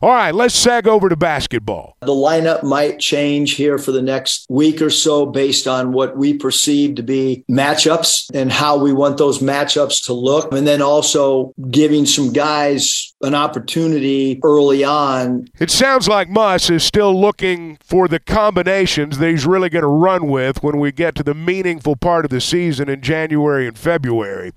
All 0.05 0.11
right, 0.11 0.35
let's 0.35 0.53
sag 0.53 0.87
over 0.87 1.09
to 1.09 1.15
basketball. 1.15 1.97
The 2.01 2.11
lineup 2.11 2.61
might 2.61 2.99
change 2.99 3.53
here 3.53 3.79
for 3.79 3.91
the 3.91 4.03
next 4.03 4.45
week 4.51 4.79
or 4.79 4.91
so 4.91 5.25
based 5.25 5.65
on 5.65 5.93
what 5.93 6.15
we 6.15 6.35
perceive 6.35 6.93
to 6.97 7.01
be 7.01 7.43
matchups 7.49 8.29
and 8.31 8.51
how 8.51 8.77
we 8.77 8.93
want 8.93 9.17
those 9.17 9.39
matchups 9.39 10.05
to 10.05 10.13
look. 10.13 10.53
And 10.53 10.67
then 10.67 10.79
also 10.79 11.55
giving 11.71 12.05
some 12.05 12.31
guys 12.31 13.15
an 13.23 13.33
opportunity 13.33 14.39
early 14.43 14.83
on. 14.83 15.47
It 15.57 15.71
sounds 15.71 16.07
like 16.07 16.29
Muss 16.29 16.69
is 16.69 16.83
still 16.83 17.19
looking 17.19 17.79
for 17.81 18.07
the 18.07 18.19
combinations 18.19 19.17
that 19.17 19.31
he's 19.31 19.47
really 19.47 19.69
going 19.69 19.81
to 19.81 19.87
run 19.87 20.27
with 20.27 20.61
when 20.61 20.77
we 20.77 20.91
get 20.91 21.15
to 21.15 21.23
the 21.23 21.33
meaningful 21.33 21.95
part 21.95 22.25
of 22.25 22.29
the 22.29 22.41
season 22.41 22.89
in 22.89 23.01
January 23.01 23.67
and 23.67 23.75
February 23.75 24.51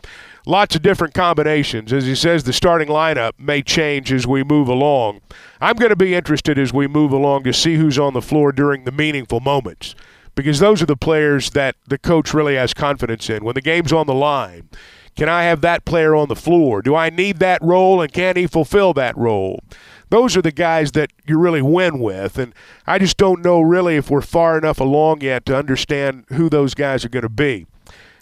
lots 0.48 0.74
of 0.74 0.80
different 0.80 1.12
combinations. 1.12 1.92
As 1.92 2.06
he 2.06 2.14
says, 2.14 2.42
the 2.42 2.54
starting 2.54 2.88
lineup 2.88 3.32
may 3.38 3.62
change 3.62 4.10
as 4.12 4.26
we 4.26 4.42
move 4.42 4.66
along. 4.66 5.20
I'm 5.60 5.76
going 5.76 5.90
to 5.90 5.96
be 5.96 6.14
interested 6.14 6.58
as 6.58 6.72
we 6.72 6.88
move 6.88 7.12
along 7.12 7.44
to 7.44 7.52
see 7.52 7.76
who's 7.76 7.98
on 7.98 8.14
the 8.14 8.22
floor 8.22 8.50
during 8.50 8.84
the 8.84 8.92
meaningful 8.92 9.40
moments 9.40 9.94
because 10.34 10.58
those 10.58 10.80
are 10.80 10.86
the 10.86 10.96
players 10.96 11.50
that 11.50 11.76
the 11.86 11.98
coach 11.98 12.32
really 12.32 12.54
has 12.54 12.72
confidence 12.72 13.28
in. 13.28 13.44
When 13.44 13.54
the 13.54 13.60
game's 13.60 13.92
on 13.92 14.06
the 14.06 14.14
line, 14.14 14.70
can 15.16 15.28
I 15.28 15.42
have 15.42 15.60
that 15.60 15.84
player 15.84 16.16
on 16.16 16.28
the 16.28 16.36
floor? 16.36 16.80
Do 16.80 16.94
I 16.94 17.10
need 17.10 17.40
that 17.40 17.60
role 17.62 18.00
and 18.00 18.10
can 18.10 18.36
he 18.36 18.46
fulfill 18.46 18.94
that 18.94 19.16
role? 19.18 19.60
Those 20.08 20.34
are 20.34 20.42
the 20.42 20.52
guys 20.52 20.92
that 20.92 21.10
you 21.26 21.38
really 21.38 21.60
win 21.60 21.98
with. 21.98 22.38
And 22.38 22.54
I 22.86 22.98
just 22.98 23.18
don't 23.18 23.44
know 23.44 23.60
really 23.60 23.96
if 23.96 24.08
we're 24.08 24.22
far 24.22 24.56
enough 24.56 24.80
along 24.80 25.20
yet 25.20 25.44
to 25.46 25.58
understand 25.58 26.24
who 26.28 26.48
those 26.48 26.72
guys 26.72 27.04
are 27.04 27.10
going 27.10 27.22
to 27.24 27.28
be. 27.28 27.66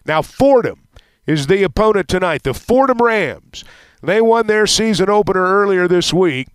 Now, 0.04 0.22
Fordham 0.22 0.85
is 1.26 1.46
the 1.46 1.62
opponent 1.62 2.08
tonight, 2.08 2.42
the 2.42 2.54
Fordham 2.54 2.98
Rams. 2.98 3.64
They 4.02 4.20
won 4.20 4.46
their 4.46 4.66
season 4.66 5.10
opener 5.10 5.44
earlier 5.44 5.88
this 5.88 6.12
week. 6.12 6.48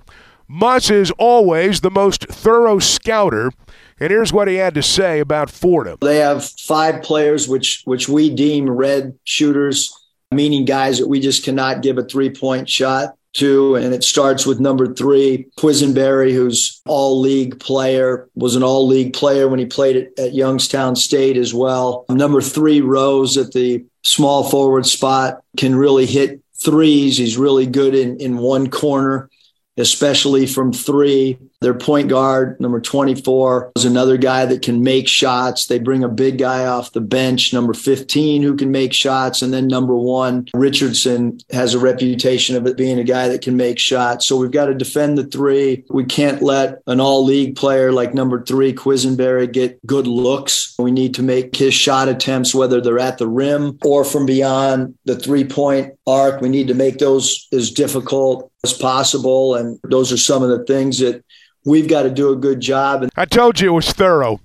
Muss 0.47 0.89
is 0.89 1.11
always 1.11 1.81
the 1.81 1.91
most 1.91 2.27
thorough 2.27 2.79
scouter. 2.79 3.51
And 3.99 4.11
here's 4.11 4.33
what 4.33 4.47
he 4.47 4.55
had 4.55 4.73
to 4.73 4.83
say 4.83 5.19
about 5.19 5.49
Fordham. 5.49 5.97
They 6.01 6.17
have 6.17 6.43
five 6.43 7.03
players 7.03 7.47
which 7.47 7.83
which 7.85 8.09
we 8.09 8.29
deem 8.29 8.69
red 8.69 9.17
shooters, 9.23 9.95
meaning 10.31 10.65
guys 10.65 10.99
that 10.99 11.07
we 11.07 11.19
just 11.19 11.43
cannot 11.45 11.81
give 11.81 11.97
a 11.97 12.03
three-point 12.03 12.67
shot 12.67 13.15
to. 13.33 13.75
And 13.75 13.93
it 13.93 14.03
starts 14.03 14.45
with 14.45 14.59
number 14.59 14.93
three, 14.93 15.47
Quisenberry, 15.57 16.33
who's 16.33 16.81
all 16.85 17.19
league 17.19 17.59
player, 17.59 18.29
was 18.35 18.55
an 18.55 18.63
all 18.63 18.87
league 18.87 19.13
player 19.13 19.47
when 19.47 19.59
he 19.59 19.65
played 19.65 19.95
at, 19.95 20.19
at 20.19 20.33
Youngstown 20.33 20.95
State 20.95 21.37
as 21.37 21.53
well. 21.53 22.05
Number 22.09 22.41
three, 22.41 22.81
Rose 22.81 23.37
at 23.37 23.53
the 23.53 23.85
small 24.03 24.49
forward 24.49 24.85
spot, 24.85 25.43
can 25.57 25.75
really 25.75 26.05
hit 26.05 26.41
threes. 26.55 27.17
He's 27.17 27.37
really 27.37 27.65
good 27.65 27.95
in, 27.95 28.19
in 28.19 28.37
one 28.37 28.69
corner, 28.69 29.29
especially 29.77 30.45
from 30.45 30.73
three. 30.73 31.37
Their 31.61 31.75
point 31.75 32.09
guard, 32.09 32.59
number 32.59 32.81
24, 32.81 33.73
is 33.75 33.85
another 33.85 34.17
guy 34.17 34.45
that 34.47 34.63
can 34.63 34.83
make 34.83 35.07
shots. 35.07 35.67
They 35.67 35.77
bring 35.77 36.03
a 36.03 36.09
big 36.09 36.39
guy 36.39 36.65
off 36.65 36.91
the 36.91 37.01
bench, 37.01 37.53
number 37.53 37.75
15, 37.75 38.41
who 38.41 38.55
can 38.55 38.71
make 38.71 38.93
shots. 38.93 39.43
And 39.43 39.53
then 39.53 39.67
number 39.67 39.95
one, 39.95 40.47
Richardson 40.55 41.39
has 41.51 41.75
a 41.75 41.79
reputation 41.79 42.55
of 42.55 42.65
it 42.65 42.77
being 42.77 42.97
a 42.97 43.03
guy 43.03 43.27
that 43.27 43.43
can 43.43 43.57
make 43.57 43.77
shots. 43.77 44.25
So 44.25 44.37
we've 44.37 44.49
got 44.49 44.65
to 44.65 44.73
defend 44.73 45.19
the 45.19 45.25
three. 45.25 45.83
We 45.91 46.03
can't 46.03 46.41
let 46.41 46.79
an 46.87 46.99
all 46.99 47.23
league 47.23 47.55
player 47.55 47.91
like 47.91 48.15
number 48.15 48.43
three, 48.43 48.73
Quisenberry, 48.73 49.51
get 49.51 49.85
good 49.85 50.07
looks. 50.07 50.73
We 50.79 50.91
need 50.91 51.13
to 51.15 51.23
make 51.23 51.55
his 51.55 51.75
shot 51.75 52.09
attempts, 52.09 52.55
whether 52.55 52.81
they're 52.81 52.97
at 52.97 53.19
the 53.19 53.27
rim 53.27 53.77
or 53.85 54.03
from 54.03 54.25
beyond 54.25 54.95
the 55.05 55.15
three 55.15 55.45
point 55.45 55.93
arc. 56.07 56.41
We 56.41 56.49
need 56.49 56.69
to 56.69 56.73
make 56.73 56.97
those 56.97 57.47
as 57.53 57.69
difficult 57.69 58.51
as 58.63 58.73
possible. 58.73 59.55
And 59.55 59.79
those 59.83 60.11
are 60.11 60.17
some 60.17 60.41
of 60.41 60.49
the 60.49 60.63
things 60.65 60.99
that 60.99 61.23
we've 61.65 61.87
got 61.87 62.03
to 62.03 62.09
do 62.09 62.31
a 62.31 62.35
good 62.35 62.59
job. 62.59 63.07
I 63.15 63.25
told 63.25 63.59
you 63.59 63.69
it 63.69 63.73
was 63.75 63.91
thorough. 63.91 64.39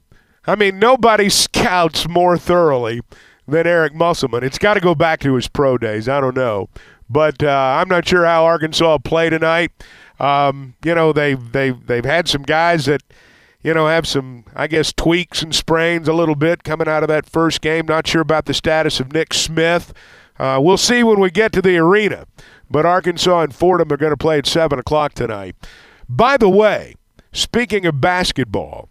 I 0.47 0.55
mean, 0.55 0.79
nobody 0.79 1.29
scouts 1.29 2.09
more 2.09 2.39
thoroughly 2.39 3.01
than 3.49 3.67
Eric 3.67 3.95
Musselman. 3.95 4.45
It's 4.45 4.59
got 4.59 4.75
to 4.75 4.81
go 4.81 4.95
back 4.95 5.21
to 5.21 5.35
his 5.35 5.49
pro 5.49 5.77
days. 5.79 6.09
I 6.09 6.21
don't 6.21 6.37
know, 6.37 6.69
but 7.09 7.43
uh, 7.43 7.77
I'm 7.81 7.89
not 7.89 8.07
sure 8.07 8.25
how 8.25 8.45
Arkansas 8.45 8.99
play 8.99 9.31
tonight. 9.31 9.73
Um, 10.19 10.75
you 10.85 10.95
know, 10.95 11.13
they've 11.13 11.53
they've 11.53 11.87
they've 11.87 12.05
had 12.05 12.29
some 12.29 12.43
guys 12.43 12.87
that 12.87 13.03
you 13.63 13.75
know 13.75 13.89
have 13.89 14.07
some, 14.07 14.45
I 14.55 14.67
guess, 14.67 14.93
tweaks 14.93 15.43
and 15.43 15.55
sprains 15.55 16.09
a 16.09 16.13
little 16.13 16.37
bit 16.37 16.65
coming 16.65 16.89
out 16.89 17.03
of 17.03 17.09
that 17.09 17.29
first 17.29 17.61
game. 17.61 17.87
Not 17.87 18.07
sure 18.07 18.23
about 18.23 18.47
the 18.47 18.55
status 18.55 19.01
of 19.01 19.13
Nick 19.13 19.35
Smith. 19.35 19.93
Uh, 20.39 20.61
we'll 20.63 20.77
see 20.77 21.03
when 21.03 21.19
we 21.19 21.31
get 21.31 21.53
to 21.53 21.63
the 21.63 21.77
arena. 21.79 22.27
But 22.71 22.85
Arkansas 22.85 23.43
and 23.43 23.55
Fordham 23.55 23.93
are 23.93 23.97
going 23.97 24.11
to 24.11 24.17
play 24.17 24.39
at 24.39 24.47
seven 24.47 24.79
o'clock 24.79 25.15
tonight. 25.15 25.57
By 26.09 26.37
the 26.37 26.49
way, 26.49 26.95
Speaking 27.37 27.85
of 27.85 28.01
basketball, 28.01 28.89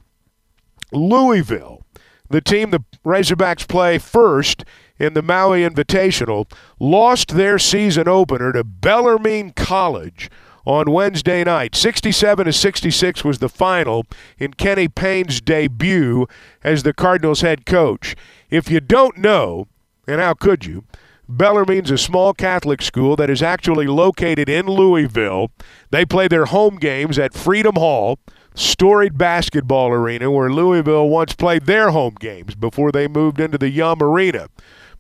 Louisville, 0.91 1.81
the 2.29 2.41
team 2.41 2.69
the 2.69 2.83
Razorbacks 3.03 3.67
play 3.67 3.97
first 3.97 4.63
in 4.99 5.15
the 5.15 5.23
Maui 5.23 5.67
Invitational, 5.67 6.47
lost 6.79 7.29
their 7.29 7.57
season 7.57 8.07
opener 8.07 8.53
to 8.53 8.63
Bellarmine 8.63 9.53
College 9.53 10.29
on 10.63 10.91
Wednesday 10.91 11.43
night. 11.43 11.73
67 11.73 12.45
to 12.45 12.53
66 12.53 13.23
was 13.23 13.39
the 13.39 13.49
final 13.49 14.05
in 14.37 14.53
Kenny 14.53 14.87
Payne's 14.87 15.41
debut 15.41 16.27
as 16.63 16.83
the 16.83 16.93
Cardinals 16.93 17.41
head 17.41 17.65
coach. 17.65 18.15
If 18.51 18.69
you 18.69 18.79
don't 18.79 19.17
know, 19.17 19.65
and 20.07 20.21
how 20.21 20.35
could 20.35 20.67
you? 20.67 20.83
Bellarmine's 21.27 21.89
a 21.89 21.97
small 21.97 22.33
Catholic 22.33 22.81
school 22.81 23.15
that 23.15 23.29
is 23.29 23.41
actually 23.41 23.87
located 23.87 24.47
in 24.47 24.67
Louisville. 24.67 25.51
They 25.89 26.05
play 26.05 26.27
their 26.27 26.45
home 26.45 26.77
games 26.77 27.17
at 27.17 27.33
Freedom 27.33 27.75
Hall, 27.75 28.19
storied 28.53 29.17
basketball 29.17 29.89
arena 29.89 30.29
where 30.29 30.51
Louisville 30.51 31.09
once 31.09 31.33
played 31.33 31.65
their 31.65 31.91
home 31.91 32.15
games 32.19 32.55
before 32.55 32.91
they 32.91 33.07
moved 33.07 33.39
into 33.39 33.57
the 33.57 33.69
Yum 33.69 34.01
Arena. 34.01 34.49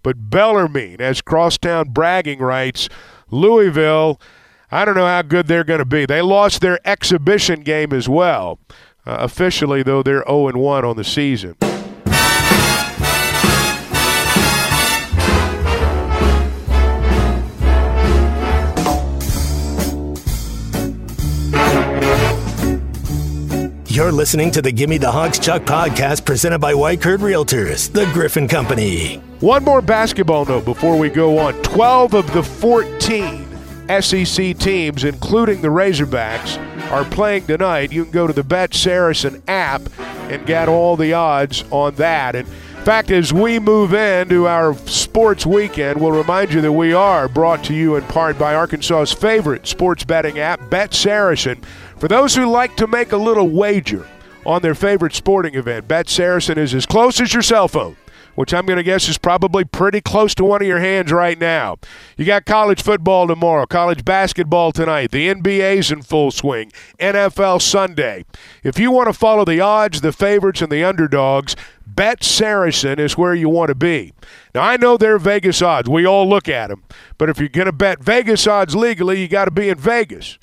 But 0.01 0.29
Bellarmine 0.29 0.99
has 0.99 1.21
crosstown 1.21 1.89
bragging 1.89 2.39
rights. 2.39 2.89
Louisville, 3.29 4.19
I 4.71 4.83
don't 4.83 4.95
know 4.95 5.05
how 5.05 5.21
good 5.21 5.47
they're 5.47 5.63
going 5.63 5.79
to 5.79 5.85
be. 5.85 6.05
They 6.05 6.21
lost 6.21 6.61
their 6.61 6.79
exhibition 6.85 7.61
game 7.61 7.93
as 7.93 8.09
well. 8.09 8.59
Uh, 9.05 9.17
officially, 9.19 9.83
though, 9.83 10.01
they're 10.01 10.23
0 10.27 10.51
1 10.53 10.85
on 10.85 10.97
the 10.97 11.03
season. 11.03 11.55
You're 23.95 24.11
listening 24.11 24.51
to 24.51 24.61
the 24.61 24.73
Gimme 24.73 24.97
the 24.97 25.09
Hogs 25.09 25.39
Chuck 25.39 25.61
podcast 25.61 26.25
presented 26.25 26.59
by 26.59 26.73
Weichert 26.73 27.19
Realtors, 27.19 27.89
the 27.89 28.03
Griffin 28.11 28.45
Company. 28.45 29.21
One 29.39 29.63
more 29.63 29.81
basketball 29.81 30.43
note 30.43 30.65
before 30.65 30.97
we 30.97 31.07
go 31.07 31.37
on. 31.37 31.53
12 31.63 32.13
of 32.13 32.33
the 32.33 32.43
14 32.43 33.47
SEC 34.01 34.57
teams, 34.57 35.05
including 35.05 35.61
the 35.61 35.69
Razorbacks, 35.69 36.57
are 36.91 37.05
playing 37.05 37.47
tonight. 37.47 37.93
You 37.93 38.03
can 38.03 38.11
go 38.11 38.27
to 38.27 38.33
the 38.33 38.43
Bet 38.43 38.73
Saracen 38.73 39.41
app 39.47 39.83
and 40.29 40.45
get 40.45 40.67
all 40.67 40.97
the 40.97 41.13
odds 41.13 41.63
on 41.71 41.95
that. 41.95 42.35
And 42.35 42.45
in 42.49 42.83
fact, 42.83 43.11
as 43.11 43.31
we 43.31 43.59
move 43.59 43.93
into 43.93 44.45
our 44.45 44.75
sports 44.89 45.45
weekend, 45.45 46.01
we'll 46.01 46.11
remind 46.11 46.51
you 46.51 46.59
that 46.59 46.73
we 46.73 46.91
are 46.91 47.29
brought 47.29 47.63
to 47.63 47.73
you 47.73 47.95
in 47.95 48.03
part 48.03 48.37
by 48.37 48.55
Arkansas's 48.55 49.13
favorite 49.13 49.65
sports 49.65 50.03
betting 50.03 50.37
app, 50.37 50.69
Bet 50.69 50.93
Saracen. 50.93 51.61
For 51.97 52.07
those 52.07 52.35
who 52.35 52.45
like 52.45 52.75
to 52.77 52.87
make 52.87 53.11
a 53.11 53.17
little 53.17 53.47
wager 53.47 54.07
on 54.45 54.61
their 54.61 54.75
favorite 54.75 55.13
sporting 55.13 55.55
event, 55.55 55.87
Bet 55.87 56.09
Saracen 56.09 56.57
is 56.57 56.73
as 56.73 56.85
close 56.85 57.19
as 57.19 57.33
your 57.33 57.43
cell 57.43 57.67
phone 57.67 57.97
which 58.35 58.53
I'm 58.53 58.65
going 58.65 58.77
to 58.77 58.83
guess 58.83 59.09
is 59.09 59.17
probably 59.17 59.63
pretty 59.63 60.01
close 60.01 60.35
to 60.35 60.43
one 60.43 60.61
of 60.61 60.67
your 60.67 60.79
hands 60.79 61.11
right 61.11 61.39
now. 61.39 61.77
You 62.17 62.25
got 62.25 62.45
college 62.45 62.83
football 62.83 63.27
tomorrow, 63.27 63.65
college 63.65 64.05
basketball 64.05 64.71
tonight, 64.71 65.11
the 65.11 65.33
NBA's 65.33 65.91
in 65.91 66.01
full 66.01 66.31
swing, 66.31 66.71
NFL 66.99 67.61
Sunday. 67.61 68.25
If 68.63 68.77
you 68.77 68.91
want 68.91 69.07
to 69.07 69.13
follow 69.13 69.45
the 69.45 69.61
odds, 69.61 70.01
the 70.01 70.11
favorites, 70.11 70.61
and 70.61 70.71
the 70.71 70.83
underdogs, 70.83 71.55
Bet 71.87 72.23
Saracen 72.23 72.99
is 72.99 73.17
where 73.17 73.33
you 73.33 73.47
want 73.47 73.69
to 73.69 73.75
be. 73.75 74.13
Now, 74.53 74.63
I 74.63 74.75
know 74.75 74.97
they're 74.97 75.17
Vegas 75.17 75.61
odds. 75.61 75.89
We 75.89 76.05
all 76.05 76.27
look 76.27 76.49
at 76.49 76.67
them. 76.67 76.83
But 77.17 77.29
if 77.29 77.39
you're 77.39 77.47
going 77.47 77.67
to 77.67 77.71
bet 77.71 78.03
Vegas 78.03 78.45
odds 78.47 78.75
legally, 78.75 79.21
you 79.21 79.29
got 79.29 79.45
to 79.45 79.51
be 79.51 79.69
in 79.69 79.77
Vegas. 79.77 80.37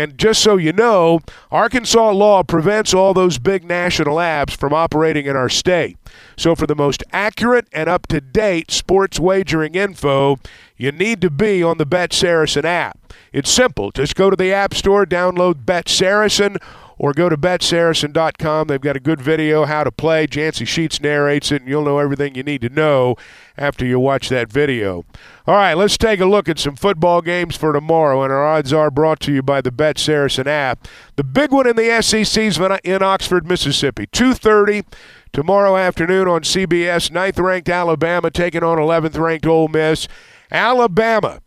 And 0.00 0.16
just 0.16 0.42
so 0.42 0.56
you 0.56 0.72
know, 0.72 1.20
Arkansas 1.50 2.12
law 2.12 2.42
prevents 2.42 2.94
all 2.94 3.12
those 3.12 3.36
big 3.36 3.64
national 3.64 4.16
apps 4.16 4.56
from 4.56 4.72
operating 4.72 5.26
in 5.26 5.36
our 5.36 5.50
state. 5.50 5.98
So, 6.38 6.54
for 6.54 6.66
the 6.66 6.74
most 6.74 7.04
accurate 7.12 7.68
and 7.70 7.86
up 7.86 8.06
to 8.06 8.22
date 8.22 8.70
sports 8.70 9.20
wagering 9.20 9.74
info, 9.74 10.38
you 10.78 10.90
need 10.90 11.20
to 11.20 11.28
be 11.28 11.62
on 11.62 11.76
the 11.76 11.84
Bet 11.84 12.14
Saracen 12.14 12.64
app. 12.64 13.12
It's 13.30 13.50
simple. 13.50 13.90
Just 13.90 14.14
go 14.14 14.30
to 14.30 14.36
the 14.36 14.54
App 14.54 14.72
Store, 14.72 15.04
download 15.04 15.66
Bet 15.66 15.86
Saracen, 15.86 16.56
or 17.00 17.14
go 17.14 17.30
to 17.30 17.36
betsaracen.com. 17.36 18.66
They've 18.66 18.78
got 18.78 18.94
a 18.94 19.00
good 19.00 19.22
video 19.22 19.64
how 19.64 19.84
to 19.84 19.90
play. 19.90 20.26
Jancy 20.26 20.66
Sheets 20.66 21.00
narrates 21.00 21.50
it, 21.50 21.62
and 21.62 21.70
you'll 21.70 21.86
know 21.86 21.98
everything 21.98 22.34
you 22.34 22.42
need 22.42 22.60
to 22.60 22.68
know 22.68 23.16
after 23.56 23.86
you 23.86 23.98
watch 23.98 24.28
that 24.28 24.52
video. 24.52 25.06
All 25.46 25.54
right, 25.54 25.72
let's 25.72 25.96
take 25.96 26.20
a 26.20 26.26
look 26.26 26.46
at 26.46 26.58
some 26.58 26.76
football 26.76 27.22
games 27.22 27.56
for 27.56 27.72
tomorrow, 27.72 28.22
and 28.22 28.30
our 28.30 28.46
odds 28.46 28.74
are 28.74 28.90
brought 28.90 29.18
to 29.20 29.32
you 29.32 29.42
by 29.42 29.62
the 29.62 29.72
Bet 29.72 29.98
Saracen 29.98 30.46
app. 30.46 30.86
The 31.16 31.24
big 31.24 31.52
one 31.52 31.66
in 31.66 31.74
the 31.74 32.02
SEC 32.02 32.42
is 32.42 32.60
in 32.84 33.02
Oxford, 33.02 33.46
Mississippi, 33.46 34.06
2:30 34.08 34.84
tomorrow 35.32 35.78
afternoon 35.78 36.28
on 36.28 36.42
CBS. 36.42 37.10
Ninth-ranked 37.10 37.70
Alabama 37.70 38.30
taking 38.30 38.62
on 38.62 38.76
11th-ranked 38.76 39.46
Ole 39.46 39.68
Miss. 39.68 40.06
Alabama 40.50 41.40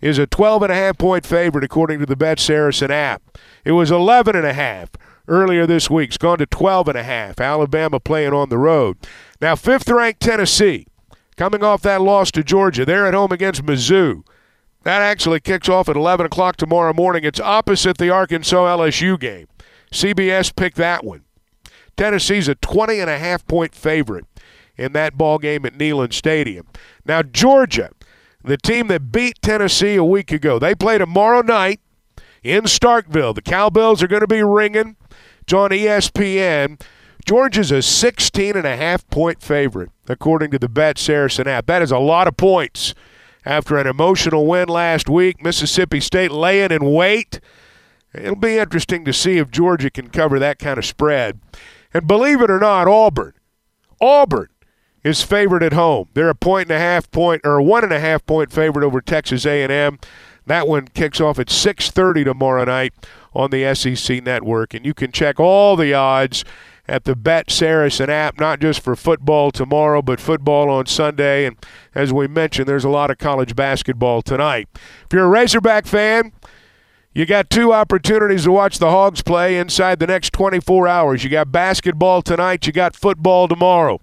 is 0.00 0.18
a 0.18 0.26
12 0.26 0.62
and 0.64 0.72
a 0.72 0.74
half 0.74 0.98
point 0.98 1.26
favorite 1.26 1.64
according 1.64 2.00
to 2.00 2.06
the 2.06 2.16
Bet 2.16 2.38
Saracen 2.38 2.90
app. 2.90 3.22
It 3.64 3.72
was 3.72 3.90
11 3.90 4.36
and 4.36 4.46
a 4.46 4.52
half 4.52 4.90
earlier 5.26 5.66
this 5.66 5.90
week. 5.90 6.10
It's 6.10 6.18
gone 6.18 6.38
to 6.38 6.46
12 6.46 6.88
and 6.88 6.98
a 6.98 7.02
half. 7.02 7.40
Alabama 7.40 8.00
playing 8.00 8.32
on 8.32 8.48
the 8.48 8.58
road. 8.58 8.96
Now, 9.40 9.56
fifth 9.56 9.88
ranked 9.88 10.20
Tennessee 10.20 10.86
coming 11.36 11.62
off 11.62 11.82
that 11.82 12.00
loss 12.00 12.30
to 12.32 12.42
Georgia. 12.42 12.84
They're 12.84 13.06
at 13.06 13.14
home 13.14 13.32
against 13.32 13.64
Mizzou. 13.64 14.24
That 14.84 15.02
actually 15.02 15.40
kicks 15.40 15.68
off 15.68 15.88
at 15.88 15.96
11 15.96 16.26
o'clock 16.26 16.56
tomorrow 16.56 16.92
morning. 16.92 17.24
It's 17.24 17.40
opposite 17.40 17.98
the 17.98 18.10
Arkansas 18.10 18.76
LSU 18.76 19.18
game. 19.18 19.46
CBS 19.92 20.54
picked 20.54 20.76
that 20.76 21.04
one. 21.04 21.24
Tennessee's 21.96 22.48
a 22.48 22.54
20 22.54 23.00
and 23.00 23.10
a 23.10 23.18
half 23.18 23.46
point 23.46 23.74
favorite 23.74 24.24
in 24.76 24.92
that 24.92 25.18
ball 25.18 25.38
game 25.38 25.66
at 25.66 25.74
Neyland 25.74 26.12
Stadium. 26.12 26.66
Now, 27.04 27.22
Georgia 27.22 27.90
the 28.48 28.56
team 28.56 28.88
that 28.88 29.12
beat 29.12 29.40
Tennessee 29.42 29.96
a 29.96 30.04
week 30.04 30.32
ago. 30.32 30.58
They 30.58 30.74
play 30.74 30.98
tomorrow 30.98 31.42
night 31.42 31.80
in 32.42 32.64
Starkville. 32.64 33.34
The 33.34 33.42
Cowbells 33.42 34.02
are 34.02 34.08
going 34.08 34.20
to 34.22 34.26
be 34.26 34.42
ringing. 34.42 34.96
It's 35.42 35.52
on 35.52 35.70
ESPN. 35.70 36.80
Georgia's 37.24 37.70
a 37.70 37.82
16 37.82 38.56
and 38.56 38.66
a 38.66 38.76
half 38.76 39.06
point 39.10 39.42
favorite, 39.42 39.90
according 40.08 40.50
to 40.52 40.58
the 40.58 40.68
Bet 40.68 40.98
Saracen 40.98 41.46
app. 41.46 41.66
That 41.66 41.82
is 41.82 41.92
a 41.92 41.98
lot 41.98 42.26
of 42.26 42.36
points 42.36 42.94
after 43.44 43.76
an 43.76 43.86
emotional 43.86 44.46
win 44.46 44.68
last 44.68 45.08
week. 45.08 45.42
Mississippi 45.42 46.00
State 46.00 46.30
laying 46.30 46.70
in 46.70 46.90
wait. 46.90 47.40
It'll 48.14 48.34
be 48.34 48.56
interesting 48.56 49.04
to 49.04 49.12
see 49.12 49.36
if 49.36 49.50
Georgia 49.50 49.90
can 49.90 50.08
cover 50.08 50.38
that 50.38 50.58
kind 50.58 50.78
of 50.78 50.86
spread. 50.86 51.38
And 51.92 52.06
believe 52.06 52.40
it 52.40 52.50
or 52.50 52.58
not, 52.58 52.88
Auburn. 52.88 53.34
Auburn 54.00 54.48
is 55.04 55.22
favored 55.22 55.62
at 55.62 55.72
home. 55.72 56.08
They're 56.14 56.28
a 56.28 56.34
point 56.34 56.68
and 56.68 56.76
a 56.76 56.80
half 56.80 57.10
point 57.10 57.42
or 57.44 57.60
one 57.62 57.84
and 57.84 57.92
a 57.92 58.00
half 58.00 58.24
point 58.26 58.52
favorite 58.52 58.84
over 58.84 59.00
Texas 59.00 59.46
A&M. 59.46 59.98
That 60.46 60.66
one 60.66 60.88
kicks 60.88 61.20
off 61.20 61.38
at 61.38 61.48
6:30 61.50 62.24
tomorrow 62.24 62.64
night 62.64 62.94
on 63.34 63.50
the 63.50 63.64
SEC 63.74 64.20
network, 64.24 64.74
and 64.74 64.84
you 64.86 64.94
can 64.94 65.12
check 65.12 65.38
all 65.38 65.76
the 65.76 65.92
odds 65.94 66.44
at 66.88 67.04
the 67.04 67.14
Bet 67.14 67.50
Saracen 67.50 68.08
app, 68.08 68.40
not 68.40 68.60
just 68.60 68.80
for 68.80 68.96
football 68.96 69.50
tomorrow, 69.50 70.00
but 70.00 70.18
football 70.20 70.70
on 70.70 70.86
Sunday. 70.86 71.44
And 71.44 71.56
as 71.94 72.14
we 72.14 72.26
mentioned, 72.26 72.66
there's 72.66 72.84
a 72.84 72.88
lot 72.88 73.10
of 73.10 73.18
college 73.18 73.54
basketball 73.54 74.22
tonight. 74.22 74.68
If 74.74 75.08
you're 75.12 75.24
a 75.24 75.28
Razorback 75.28 75.86
fan, 75.86 76.32
You 77.14 77.26
got 77.26 77.50
two 77.50 77.72
opportunities 77.72 78.44
to 78.44 78.52
watch 78.52 78.78
the 78.78 78.90
Hogs 78.90 79.22
play 79.22 79.58
inside 79.58 79.98
the 79.98 80.06
next 80.06 80.32
24 80.32 80.86
hours. 80.86 81.24
You 81.24 81.30
got 81.30 81.50
basketball 81.50 82.22
tonight, 82.22 82.66
you 82.66 82.72
got 82.72 82.94
football 82.94 83.48
tomorrow. 83.48 84.00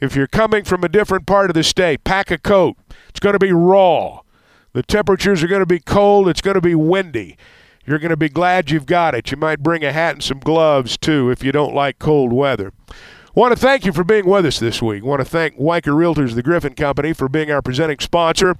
If 0.00 0.14
you're 0.14 0.26
coming 0.26 0.64
from 0.64 0.84
a 0.84 0.88
different 0.88 1.26
part 1.26 1.50
of 1.50 1.54
the 1.54 1.64
state, 1.64 2.04
pack 2.04 2.30
a 2.30 2.38
coat. 2.38 2.76
It's 3.08 3.20
going 3.20 3.32
to 3.32 3.38
be 3.38 3.52
raw. 3.52 4.20
The 4.72 4.82
temperatures 4.82 5.42
are 5.42 5.48
going 5.48 5.60
to 5.60 5.66
be 5.66 5.80
cold, 5.80 6.28
it's 6.28 6.40
going 6.40 6.54
to 6.54 6.60
be 6.60 6.74
windy. 6.74 7.36
You're 7.86 7.98
going 7.98 8.10
to 8.10 8.16
be 8.16 8.28
glad 8.28 8.70
you've 8.70 8.86
got 8.86 9.14
it. 9.14 9.30
You 9.30 9.38
might 9.38 9.62
bring 9.62 9.82
a 9.82 9.92
hat 9.92 10.14
and 10.14 10.22
some 10.22 10.40
gloves 10.40 10.98
too 10.98 11.30
if 11.30 11.42
you 11.42 11.52
don't 11.52 11.74
like 11.74 11.98
cold 11.98 12.32
weather. 12.32 12.72
Want 13.34 13.54
to 13.54 13.60
thank 13.60 13.86
you 13.86 13.92
for 13.92 14.04
being 14.04 14.26
with 14.26 14.44
us 14.44 14.58
this 14.58 14.82
week. 14.82 15.04
Want 15.04 15.20
to 15.20 15.24
thank 15.24 15.56
Weichert 15.56 15.94
Realtors, 15.94 16.34
the 16.34 16.42
Griffin 16.42 16.74
Company, 16.74 17.12
for 17.12 17.28
being 17.28 17.50
our 17.50 17.62
presenting 17.62 17.98
sponsor. 17.98 18.56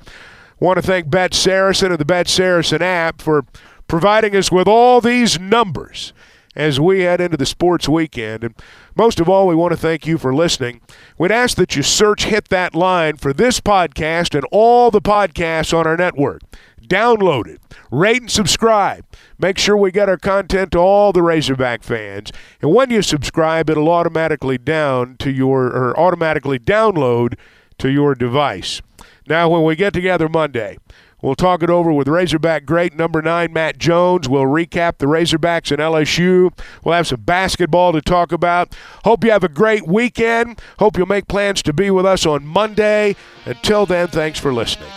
Want 0.60 0.78
to 0.78 0.82
thank 0.82 1.10
Bet 1.10 1.34
Saracen 1.34 1.90
and 1.90 1.98
the 1.98 2.04
Bet 2.04 2.26
Saracen 2.26 2.80
app 2.80 3.20
for 3.20 3.44
providing 3.86 4.34
us 4.34 4.50
with 4.50 4.66
all 4.66 5.00
these 5.00 5.38
numbers 5.38 6.12
as 6.58 6.80
we 6.80 7.00
head 7.02 7.20
into 7.20 7.36
the 7.36 7.46
sports 7.46 7.88
weekend. 7.88 8.42
And 8.44 8.54
most 8.96 9.20
of 9.20 9.28
all, 9.28 9.46
we 9.46 9.54
want 9.54 9.72
to 9.72 9.78
thank 9.78 10.06
you 10.06 10.18
for 10.18 10.34
listening. 10.34 10.80
We'd 11.16 11.30
ask 11.30 11.56
that 11.56 11.76
you 11.76 11.82
search 11.82 12.24
Hit 12.24 12.48
That 12.48 12.74
Line 12.74 13.16
for 13.16 13.32
this 13.32 13.60
podcast 13.60 14.34
and 14.34 14.44
all 14.50 14.90
the 14.90 15.00
podcasts 15.00 15.72
on 15.72 15.86
our 15.86 15.96
network. 15.96 16.42
Download 16.82 17.46
it, 17.46 17.60
rate 17.90 18.22
and 18.22 18.30
subscribe. 18.30 19.04
Make 19.38 19.58
sure 19.58 19.76
we 19.76 19.92
get 19.92 20.08
our 20.08 20.16
content 20.16 20.72
to 20.72 20.78
all 20.78 21.12
the 21.12 21.22
Razorback 21.22 21.82
fans. 21.82 22.32
And 22.60 22.74
when 22.74 22.90
you 22.90 23.02
subscribe, 23.02 23.70
it'll 23.70 23.90
automatically 23.90 24.58
down 24.58 25.16
to 25.18 25.30
your 25.30 25.66
or 25.66 25.98
automatically 25.98 26.58
download 26.58 27.34
to 27.78 27.90
your 27.90 28.14
device. 28.14 28.82
Now, 29.28 29.50
when 29.50 29.62
we 29.62 29.76
get 29.76 29.92
together 29.92 30.28
Monday, 30.28 30.78
We'll 31.20 31.34
talk 31.34 31.62
it 31.64 31.70
over 31.70 31.92
with 31.92 32.06
Razorback 32.06 32.64
great 32.64 32.94
number 32.94 33.20
nine, 33.20 33.52
Matt 33.52 33.78
Jones. 33.78 34.28
We'll 34.28 34.44
recap 34.44 34.98
the 34.98 35.06
Razorbacks 35.06 35.72
and 35.72 35.80
LSU. 35.80 36.56
We'll 36.84 36.94
have 36.94 37.08
some 37.08 37.22
basketball 37.22 37.92
to 37.92 38.00
talk 38.00 38.30
about. 38.30 38.76
Hope 39.04 39.24
you 39.24 39.32
have 39.32 39.42
a 39.42 39.48
great 39.48 39.86
weekend. 39.86 40.60
Hope 40.78 40.96
you'll 40.96 41.06
make 41.06 41.26
plans 41.26 41.62
to 41.62 41.72
be 41.72 41.90
with 41.90 42.06
us 42.06 42.24
on 42.24 42.46
Monday. 42.46 43.16
Until 43.44 43.84
then, 43.84 44.08
thanks 44.08 44.38
for 44.38 44.52
listening. 44.52 44.88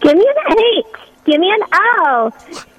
Give 0.00 0.16
me 0.16 0.26
an 0.26 0.58
H. 0.58 0.86
Give 1.24 1.40
me 1.40 1.50
an 1.50 1.68
O. 1.72 2.32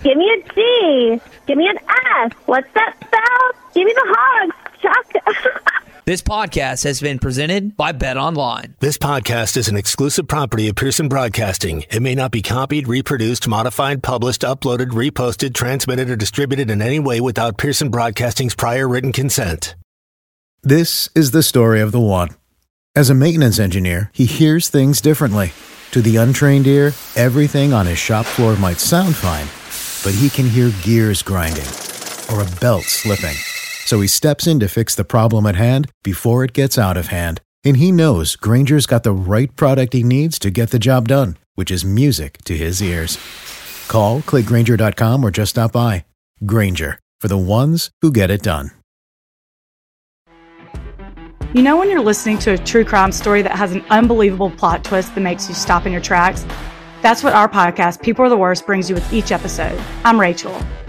Give 0.03 0.17
me 0.17 0.29
a 0.29 0.53
G. 0.53 1.21
Give 1.47 1.57
me 1.57 1.67
an 1.67 1.77
S. 2.17 2.31
What's 2.45 2.71
that 2.73 2.95
spell? 2.97 3.73
Give 3.73 3.85
me 3.85 3.93
the 3.93 4.15
hogs, 4.15 4.55
Chuck. 4.81 5.75
This 6.07 6.21
podcast 6.21 6.83
has 6.83 7.01
been 7.01 7.17
presented 7.17 7.75
by 7.75 7.91
Bet 7.91 8.15
Online. 8.15 8.75
This 8.79 8.95
podcast 8.95 9.57
is 9.57 9.67
an 9.69 9.75
exclusive 9.75 10.27
property 10.27 10.69
of 10.69 10.75
Pearson 10.75 11.09
Broadcasting. 11.09 11.83
It 11.89 11.99
may 11.99 12.13
not 12.13 12.29
be 12.29 12.43
copied, 12.43 12.87
reproduced, 12.87 13.47
modified, 13.47 14.03
published, 14.03 14.41
uploaded, 14.41 14.89
reposted, 14.91 15.55
transmitted, 15.55 16.11
or 16.11 16.15
distributed 16.15 16.69
in 16.69 16.79
any 16.79 16.99
way 16.99 17.21
without 17.21 17.57
Pearson 17.57 17.89
Broadcasting's 17.89 18.53
prior 18.53 18.87
written 18.87 19.13
consent. 19.13 19.73
This 20.61 21.09
is 21.15 21.31
the 21.31 21.41
story 21.41 21.81
of 21.81 21.91
the 21.91 21.99
one. 21.99 22.29
As 22.95 23.09
a 23.09 23.15
maintenance 23.15 23.57
engineer, 23.57 24.11
he 24.13 24.25
hears 24.25 24.69
things 24.69 25.01
differently. 25.01 25.53
To 25.89 26.03
the 26.03 26.17
untrained 26.17 26.67
ear, 26.67 26.93
everything 27.15 27.73
on 27.73 27.87
his 27.87 27.97
shop 27.97 28.27
floor 28.27 28.55
might 28.57 28.77
sound 28.77 29.15
fine, 29.15 29.47
but 30.03 30.15
he 30.15 30.29
can 30.29 30.47
hear 30.47 30.69
gears 30.83 31.23
grinding 31.23 31.65
or 32.31 32.43
a 32.43 32.59
belt 32.61 32.83
slipping. 32.83 33.37
So 33.85 34.01
he 34.01 34.07
steps 34.07 34.47
in 34.47 34.59
to 34.59 34.67
fix 34.67 34.95
the 34.95 35.03
problem 35.05 35.45
at 35.45 35.55
hand 35.55 35.89
before 36.03 36.43
it 36.43 36.53
gets 36.53 36.77
out 36.77 36.97
of 36.97 37.07
hand. 37.07 37.39
And 37.63 37.77
he 37.77 37.91
knows 37.91 38.35
Grainger's 38.35 38.85
got 38.85 39.03
the 39.03 39.11
right 39.11 39.55
product 39.55 39.93
he 39.93 40.03
needs 40.03 40.37
to 40.39 40.49
get 40.49 40.71
the 40.71 40.79
job 40.79 41.07
done, 41.07 41.37
which 41.53 41.71
is 41.71 41.85
music 41.85 42.39
to 42.45 42.57
his 42.57 42.81
ears. 42.81 43.17
Call, 43.87 44.21
clickgrainger.com, 44.21 45.23
or 45.23 45.31
just 45.31 45.51
stop 45.51 45.71
by. 45.71 46.05
Grainger, 46.45 46.99
for 47.21 47.27
the 47.27 47.37
ones 47.37 47.91
who 48.01 48.11
get 48.11 48.29
it 48.29 48.41
done. 48.41 48.71
You 51.53 51.61
know, 51.61 51.77
when 51.77 51.89
you're 51.89 52.01
listening 52.01 52.37
to 52.39 52.51
a 52.51 52.57
true 52.57 52.83
crime 52.83 53.11
story 53.11 53.41
that 53.41 53.53
has 53.53 53.71
an 53.71 53.85
unbelievable 53.89 54.51
plot 54.51 54.83
twist 54.83 55.15
that 55.15 55.21
makes 55.21 55.47
you 55.47 55.55
stop 55.55 55.85
in 55.85 55.91
your 55.91 56.01
tracks? 56.01 56.45
That's 57.01 57.23
what 57.23 57.33
our 57.33 57.47
podcast, 57.47 58.01
People 58.01 58.25
Are 58.25 58.29
the 58.29 58.37
Worst, 58.37 58.65
brings 58.65 58.89
you 58.89 58.95
with 58.95 59.13
each 59.13 59.31
episode. 59.31 59.79
I'm 60.03 60.19
Rachel. 60.19 60.59